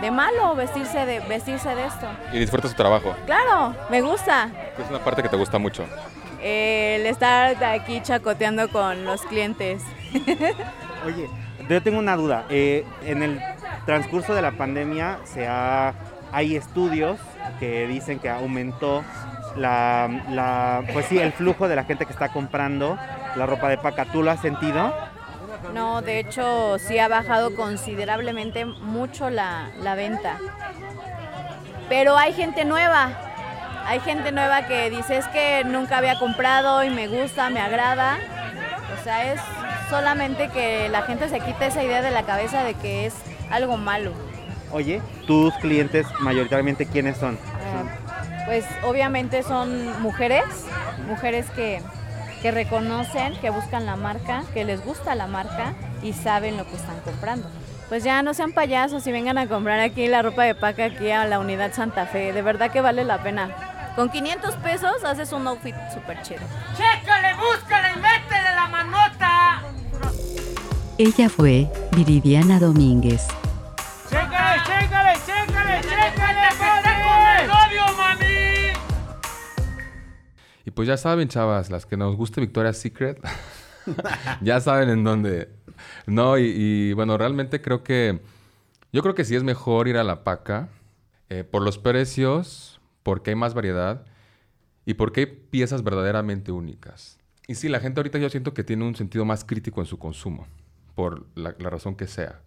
de 0.01 0.11
malo 0.11 0.55
vestirse 0.55 1.05
de, 1.05 1.19
vestirse 1.21 1.73
de 1.75 1.85
esto. 1.85 2.07
Y 2.33 2.39
disfrutas 2.39 2.71
tu 2.71 2.77
trabajo. 2.77 3.15
Claro, 3.25 3.75
me 3.89 4.01
gusta 4.01 4.49
Es 4.77 4.89
una 4.89 4.99
parte 4.99 5.21
que 5.23 5.29
te 5.29 5.37
gusta 5.37 5.57
mucho. 5.57 5.85
el 6.41 7.05
estar 7.05 7.63
aquí 7.63 8.01
chacoteando 8.01 8.69
con 8.69 9.05
los 9.05 9.21
clientes. 9.23 9.81
Oye, 11.05 11.29
yo 11.69 11.81
tengo 11.81 11.99
una 11.99 12.15
duda. 12.15 12.45
Eh, 12.49 12.85
en 13.05 13.23
el 13.23 13.39
transcurso 13.85 14.33
de 14.33 14.41
la 14.41 14.51
pandemia 14.51 15.19
se 15.23 15.47
ha, 15.47 15.93
hay 16.31 16.55
estudios 16.55 17.19
que 17.59 17.87
dicen 17.87 18.19
que 18.19 18.29
aumentó 18.29 19.03
la, 19.55 20.09
la- 20.29 20.83
pues 20.93 21.05
sí, 21.05 21.17
el 21.19 21.31
flujo 21.31 21.67
de 21.67 21.75
la 21.75 21.83
gente 21.83 22.05
que 22.05 22.11
está 22.11 22.29
comprando 22.29 22.97
la 23.35 23.45
ropa 23.45 23.69
de 23.69 23.77
paca. 23.77 24.05
¿Tú 24.05 24.23
lo 24.23 24.31
has 24.31 24.39
sentido? 24.41 24.93
No, 25.73 26.01
de 26.01 26.19
hecho 26.19 26.77
sí 26.79 26.99
ha 26.99 27.07
bajado 27.07 27.55
considerablemente 27.55 28.65
mucho 28.65 29.29
la, 29.29 29.69
la 29.81 29.95
venta. 29.95 30.37
Pero 31.89 32.17
hay 32.17 32.33
gente 32.33 32.65
nueva. 32.65 33.09
Hay 33.85 33.99
gente 33.99 34.31
nueva 34.31 34.65
que 34.65 34.89
dice 34.89 35.17
es 35.17 35.27
que 35.27 35.63
nunca 35.63 35.99
había 35.99 36.17
comprado 36.17 36.83
y 36.83 36.89
me 36.89 37.07
gusta, 37.07 37.49
me 37.49 37.59
agrada. 37.59 38.17
O 38.99 39.03
sea, 39.03 39.31
es 39.31 39.39
solamente 39.89 40.49
que 40.49 40.89
la 40.89 41.03
gente 41.03 41.29
se 41.29 41.39
quita 41.39 41.67
esa 41.67 41.83
idea 41.83 42.01
de 42.01 42.11
la 42.11 42.23
cabeza 42.23 42.63
de 42.63 42.73
que 42.73 43.05
es 43.05 43.13
algo 43.51 43.77
malo. 43.77 44.11
Oye, 44.71 45.01
tus 45.27 45.53
clientes 45.55 46.07
mayoritariamente 46.19 46.85
quiénes 46.85 47.17
son? 47.17 47.37
Pues 48.45 48.65
obviamente 48.83 49.41
son 49.43 50.01
mujeres, 50.01 50.43
mujeres 51.07 51.49
que, 51.51 51.81
que 52.45 52.51
reconocen, 52.51 53.33
que 53.41 53.49
buscan 53.49 53.87
la 53.87 53.95
marca, 53.95 54.43
que 54.53 54.65
les 54.65 54.85
gusta 54.85 55.15
la 55.15 55.25
marca 55.25 55.73
y 56.03 56.13
saben 56.13 56.57
lo 56.57 56.67
que 56.67 56.75
están 56.75 56.99
comprando. 56.99 57.49
Pues 57.89 58.03
ya 58.03 58.21
no 58.21 58.35
sean 58.35 58.51
payasos 58.51 59.07
y 59.07 59.11
vengan 59.11 59.39
a 59.39 59.47
comprar 59.47 59.79
aquí 59.79 60.05
la 60.05 60.21
ropa 60.21 60.43
de 60.43 60.53
paca 60.53 60.85
aquí 60.85 61.09
a 61.09 61.25
la 61.25 61.39
unidad 61.39 61.73
Santa 61.73 62.05
Fe. 62.05 62.33
De 62.33 62.43
verdad 62.43 62.69
que 62.69 62.81
vale 62.81 63.03
la 63.03 63.23
pena. 63.23 63.49
Con 63.95 64.11
500 64.11 64.57
pesos 64.57 65.03
haces 65.03 65.31
un 65.31 65.47
outfit 65.47 65.73
súper 65.91 66.21
chido. 66.21 66.41
¡Chécale, 66.77 67.33
búscale 67.33 67.87
y 67.93 67.95
métele 67.95 68.53
la 68.53 68.67
manota! 68.67 69.63
Ella 70.99 71.29
fue 71.29 71.67
Viridiana 71.93 72.59
Domínguez. 72.59 73.25
¡Chécale, 74.07 74.61
chécale, 74.67 75.13
chécale, 75.25 75.81
chécale, 75.81 76.44
pues 80.75 80.87
ya 80.87 80.97
saben, 80.97 81.27
chavas, 81.29 81.71
las 81.71 81.85
que 81.85 81.97
nos 81.97 82.15
guste 82.15 82.41
Victoria's 82.41 82.77
Secret, 82.77 83.19
ya 84.41 84.59
saben 84.59 84.89
en 84.89 85.03
dónde. 85.03 85.49
No, 86.05 86.37
y, 86.37 86.93
bueno, 86.93 87.17
realmente 87.17 87.61
creo 87.61 87.83
que. 87.83 88.21
Yo 88.91 89.01
creo 89.01 89.15
que 89.15 89.25
sí 89.25 89.35
es 89.35 89.43
mejor 89.43 89.87
ir 89.87 89.97
a 89.97 90.03
la 90.03 90.23
paca 90.23 90.69
eh, 91.29 91.43
por 91.43 91.63
los 91.63 91.77
precios, 91.77 92.79
porque 93.03 93.31
hay 93.31 93.35
más 93.35 93.53
variedad 93.53 94.05
y 94.85 94.93
porque 94.93 95.21
hay 95.21 95.25
piezas 95.25 95.83
verdaderamente 95.83 96.51
únicas. 96.51 97.19
Y 97.47 97.55
sí, 97.55 97.67
la 97.67 97.79
gente 97.79 97.99
ahorita 97.99 98.19
yo 98.19 98.29
siento 98.29 98.53
que 98.53 98.63
tiene 98.63 98.85
un 98.85 98.95
sentido 98.95 99.25
más 99.25 99.43
crítico 99.43 99.81
en 99.81 99.85
su 99.85 99.99
consumo, 99.99 100.47
por 100.95 101.25
la, 101.35 101.55
la 101.59 101.69
razón 101.69 101.95
que 101.95 102.07
sea. 102.07 102.41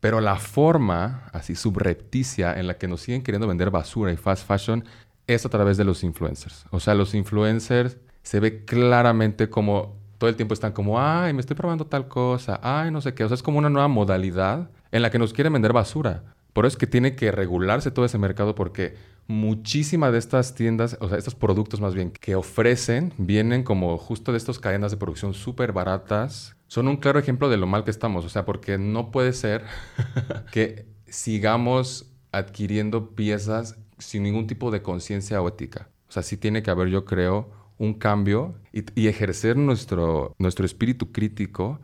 Pero 0.00 0.20
la 0.20 0.36
forma 0.36 1.30
así 1.32 1.54
subrepticia 1.54 2.58
en 2.58 2.66
la 2.66 2.76
que 2.76 2.88
nos 2.88 3.00
siguen 3.00 3.22
queriendo 3.22 3.46
vender 3.46 3.70
basura 3.70 4.12
y 4.12 4.16
fast 4.16 4.46
fashion 4.46 4.84
es 5.32 5.46
a 5.46 5.48
través 5.48 5.76
de 5.76 5.84
los 5.84 6.04
influencers. 6.04 6.66
O 6.70 6.80
sea, 6.80 6.94
los 6.94 7.14
influencers 7.14 7.98
se 8.22 8.40
ve 8.40 8.64
claramente 8.64 9.50
como 9.50 9.96
todo 10.18 10.30
el 10.30 10.36
tiempo 10.36 10.54
están 10.54 10.72
como, 10.72 11.00
ay, 11.00 11.32
me 11.32 11.40
estoy 11.40 11.56
probando 11.56 11.86
tal 11.86 12.06
cosa, 12.06 12.60
ay, 12.62 12.90
no 12.90 13.00
sé 13.00 13.12
qué. 13.12 13.24
O 13.24 13.28
sea, 13.28 13.34
es 13.34 13.42
como 13.42 13.58
una 13.58 13.70
nueva 13.70 13.88
modalidad 13.88 14.70
en 14.92 15.02
la 15.02 15.10
que 15.10 15.18
nos 15.18 15.32
quieren 15.32 15.52
vender 15.52 15.72
basura. 15.72 16.22
Por 16.52 16.64
eso 16.64 16.74
es 16.74 16.78
que 16.78 16.86
tiene 16.86 17.16
que 17.16 17.32
regularse 17.32 17.90
todo 17.90 18.04
ese 18.04 18.18
mercado 18.18 18.54
porque 18.54 18.94
muchísimas 19.26 20.12
de 20.12 20.18
estas 20.18 20.54
tiendas, 20.54 20.96
o 21.00 21.08
sea, 21.08 21.18
estos 21.18 21.34
productos 21.34 21.80
más 21.80 21.94
bien 21.94 22.10
que 22.12 22.34
ofrecen, 22.34 23.12
vienen 23.16 23.62
como 23.62 23.96
justo 23.98 24.32
de 24.32 24.38
estas 24.38 24.58
cadenas 24.58 24.90
de 24.90 24.96
producción 24.96 25.34
súper 25.34 25.72
baratas. 25.72 26.56
Son 26.68 26.88
un 26.88 26.98
claro 26.98 27.18
ejemplo 27.18 27.48
de 27.48 27.56
lo 27.56 27.66
mal 27.66 27.84
que 27.84 27.90
estamos, 27.90 28.24
o 28.24 28.28
sea, 28.28 28.44
porque 28.44 28.78
no 28.78 29.10
puede 29.10 29.32
ser 29.32 29.64
que 30.52 30.86
sigamos 31.06 32.12
adquiriendo 32.32 33.10
piezas 33.14 33.76
sin 34.02 34.22
ningún 34.22 34.46
tipo 34.46 34.70
de 34.70 34.82
conciencia 34.82 35.40
o 35.40 35.48
ética. 35.48 35.88
O 36.08 36.12
sea, 36.12 36.22
sí 36.22 36.36
tiene 36.36 36.62
que 36.62 36.70
haber, 36.70 36.88
yo 36.88 37.04
creo, 37.04 37.50
un 37.78 37.94
cambio 37.94 38.54
y, 38.72 39.08
ejercer 39.08 39.56
nuestro, 39.56 40.34
nuestro 40.38 40.66
espíritu 40.66 41.10
crítico. 41.10 41.80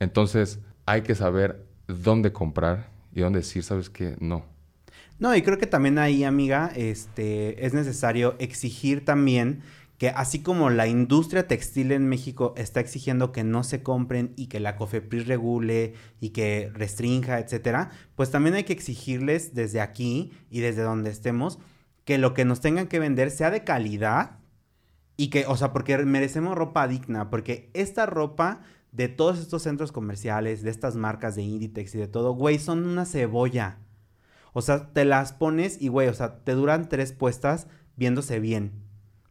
Entonces, 0.00 0.60
hay 0.86 1.02
que 1.02 1.14
saber 1.14 1.66
dónde 1.86 2.32
comprar 2.32 2.90
y 3.14 3.20
dónde 3.20 3.40
decir, 3.40 3.62
¿sabes 3.62 3.90
qué? 3.90 4.16
No. 4.18 4.44
No, 5.18 5.34
y 5.34 5.42
creo 5.42 5.58
que 5.58 5.66
también 5.66 5.98
ahí, 5.98 6.24
amiga, 6.24 6.70
este, 6.74 7.64
es 7.64 7.72
necesario 7.74 8.34
exigir 8.38 9.04
también 9.04 9.62
que 9.98 10.10
así 10.10 10.42
como 10.42 10.70
la 10.70 10.86
industria 10.86 11.46
textil 11.46 11.92
en 11.92 12.08
México 12.08 12.52
está 12.56 12.80
exigiendo 12.80 13.32
que 13.32 13.44
no 13.44 13.64
se 13.64 13.82
compren 13.82 14.32
y 14.36 14.48
que 14.48 14.60
la 14.60 14.76
COFEPRIS 14.76 15.26
regule 15.26 15.94
y 16.20 16.30
que 16.30 16.70
restrinja, 16.74 17.38
etcétera, 17.38 17.90
pues 18.14 18.30
también 18.30 18.54
hay 18.56 18.64
que 18.64 18.74
exigirles 18.74 19.54
desde 19.54 19.80
aquí 19.80 20.32
y 20.50 20.60
desde 20.60 20.82
donde 20.82 21.10
estemos 21.10 21.58
que 22.04 22.18
lo 22.18 22.34
que 22.34 22.44
nos 22.44 22.60
tengan 22.60 22.86
que 22.86 23.00
vender 23.00 23.30
sea 23.30 23.50
de 23.50 23.64
calidad 23.64 24.38
y 25.16 25.28
que, 25.28 25.46
o 25.46 25.56
sea, 25.56 25.72
porque 25.72 25.96
merecemos 25.98 26.54
ropa 26.54 26.86
digna, 26.86 27.30
porque 27.30 27.70
esta 27.74 28.06
ropa 28.06 28.60
de 28.92 29.08
todos 29.08 29.38
estos 29.38 29.62
centros 29.62 29.92
comerciales, 29.92 30.62
de 30.62 30.70
estas 30.70 30.96
marcas 30.96 31.36
de 31.36 31.42
Inditex 31.42 31.94
y 31.94 31.98
de 31.98 32.08
todo, 32.08 32.32
güey, 32.32 32.58
son 32.58 32.86
una 32.86 33.06
cebolla. 33.06 33.78
O 34.52 34.62
sea, 34.62 34.92
te 34.92 35.04
las 35.04 35.32
pones 35.32 35.80
y, 35.82 35.88
güey, 35.88 36.08
o 36.08 36.14
sea, 36.14 36.44
te 36.44 36.52
duran 36.52 36.88
tres 36.88 37.12
puestas 37.12 37.66
viéndose 37.96 38.40
bien. 38.40 38.85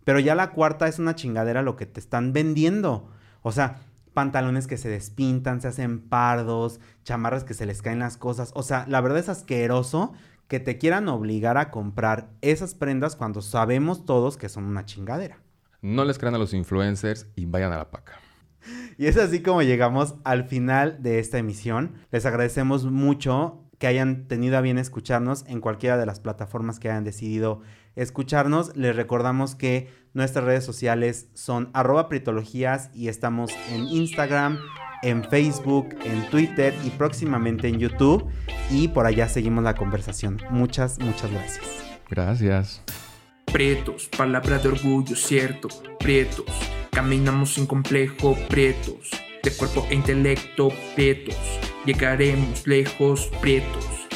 Pero 0.05 0.19
ya 0.19 0.35
la 0.35 0.51
cuarta 0.51 0.87
es 0.87 0.99
una 0.99 1.15
chingadera 1.15 1.61
lo 1.61 1.75
que 1.75 1.85
te 1.85 1.99
están 1.99 2.31
vendiendo. 2.31 3.09
O 3.41 3.51
sea, 3.51 3.81
pantalones 4.13 4.67
que 4.67 4.77
se 4.77 4.87
despintan, 4.89 5.61
se 5.61 5.67
hacen 5.67 5.99
pardos, 5.99 6.79
chamarras 7.03 7.43
que 7.43 7.53
se 7.53 7.65
les 7.65 7.81
caen 7.81 7.99
las 7.99 8.15
cosas. 8.15 8.51
O 8.55 8.63
sea, 8.63 8.85
la 8.87 9.01
verdad 9.01 9.19
es 9.19 9.29
asqueroso 9.29 10.13
que 10.47 10.59
te 10.59 10.77
quieran 10.77 11.09
obligar 11.09 11.57
a 11.57 11.71
comprar 11.71 12.29
esas 12.41 12.75
prendas 12.75 13.15
cuando 13.15 13.41
sabemos 13.41 14.05
todos 14.05 14.37
que 14.37 14.47
son 14.47 14.65
una 14.65 14.85
chingadera. 14.85 15.39
No 15.81 16.05
les 16.05 16.17
crean 16.17 16.35
a 16.35 16.39
los 16.39 16.53
influencers 16.53 17.27
y 17.35 17.45
vayan 17.45 17.73
a 17.73 17.77
la 17.77 17.91
paca. 17.91 18.19
Y 18.97 19.07
es 19.07 19.17
así 19.17 19.41
como 19.41 19.61
llegamos 19.61 20.15
al 20.23 20.45
final 20.45 21.03
de 21.03 21.19
esta 21.19 21.37
emisión. 21.37 21.95
Les 22.11 22.25
agradecemos 22.25 22.85
mucho 22.85 23.61
que 23.77 23.87
hayan 23.87 24.27
tenido 24.27 24.57
a 24.57 24.61
bien 24.61 24.77
escucharnos 24.77 25.43
en 25.47 25.59
cualquiera 25.59 25.97
de 25.97 26.05
las 26.05 26.19
plataformas 26.19 26.79
que 26.79 26.89
hayan 26.89 27.03
decidido 27.03 27.61
escucharnos. 27.95 28.75
Les 28.75 28.95
recordamos 28.95 29.55
que 29.55 29.89
nuestras 30.13 30.45
redes 30.45 30.63
sociales 30.63 31.27
son 31.33 31.69
arroba 31.73 32.09
pritologías 32.09 32.89
y 32.93 33.09
estamos 33.09 33.51
en 33.71 33.85
Instagram, 33.87 34.59
en 35.03 35.23
Facebook, 35.25 35.89
en 36.03 36.29
Twitter 36.29 36.73
y 36.83 36.89
próximamente 36.91 37.67
en 37.67 37.79
YouTube. 37.79 38.25
Y 38.71 38.87
por 38.87 39.05
allá 39.05 39.27
seguimos 39.27 39.63
la 39.63 39.75
conversación. 39.75 40.41
Muchas, 40.49 40.99
muchas 40.99 41.31
gracias. 41.31 41.65
Gracias. 42.09 42.81
Prietos, 43.51 44.09
palabra 44.09 44.57
de 44.57 44.69
orgullo, 44.69 45.15
cierto. 45.15 45.67
Prietos, 45.99 46.45
caminamos 46.91 47.53
sin 47.53 47.65
complejo, 47.65 48.35
prietos. 48.49 49.11
De 49.43 49.51
cuerpo 49.51 49.85
e 49.89 49.95
intelecto, 49.95 50.69
prietos. 50.95 51.37
Llegaremos 51.85 52.65
lejos, 52.65 53.29
prietos. 53.41 54.07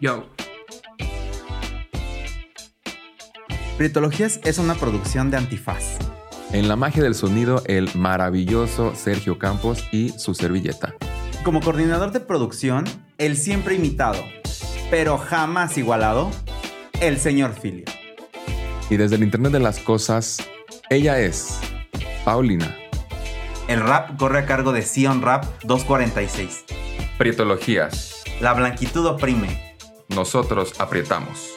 Yo. 0.00 0.35
Prietologías 3.76 4.40
es 4.44 4.56
una 4.56 4.74
producción 4.74 5.30
de 5.30 5.36
Antifaz. 5.36 5.98
En 6.50 6.66
la 6.66 6.76
magia 6.76 7.02
del 7.02 7.14
sonido, 7.14 7.62
el 7.66 7.90
maravilloso 7.94 8.94
Sergio 8.94 9.38
Campos 9.38 9.84
y 9.92 10.10
su 10.18 10.34
servilleta. 10.34 10.94
Como 11.44 11.60
coordinador 11.60 12.10
de 12.10 12.20
producción, 12.20 12.84
el 13.18 13.36
siempre 13.36 13.74
imitado, 13.74 14.24
pero 14.90 15.18
jamás 15.18 15.76
igualado, 15.76 16.30
el 17.02 17.18
señor 17.18 17.52
Filio. 17.52 17.84
Y 18.88 18.96
desde 18.96 19.16
el 19.16 19.22
Internet 19.22 19.52
de 19.52 19.60
las 19.60 19.78
Cosas, 19.78 20.38
ella 20.88 21.20
es 21.20 21.58
Paulina. 22.24 22.74
El 23.68 23.80
rap 23.80 24.16
corre 24.16 24.38
a 24.38 24.46
cargo 24.46 24.72
de 24.72 24.80
Sion 24.80 25.20
Rap 25.20 25.44
246. 25.64 26.64
Prietologías. 27.18 28.22
La 28.40 28.54
blanquitud 28.54 29.04
oprime. 29.04 29.76
Nosotros 30.08 30.72
aprietamos. 30.78 31.56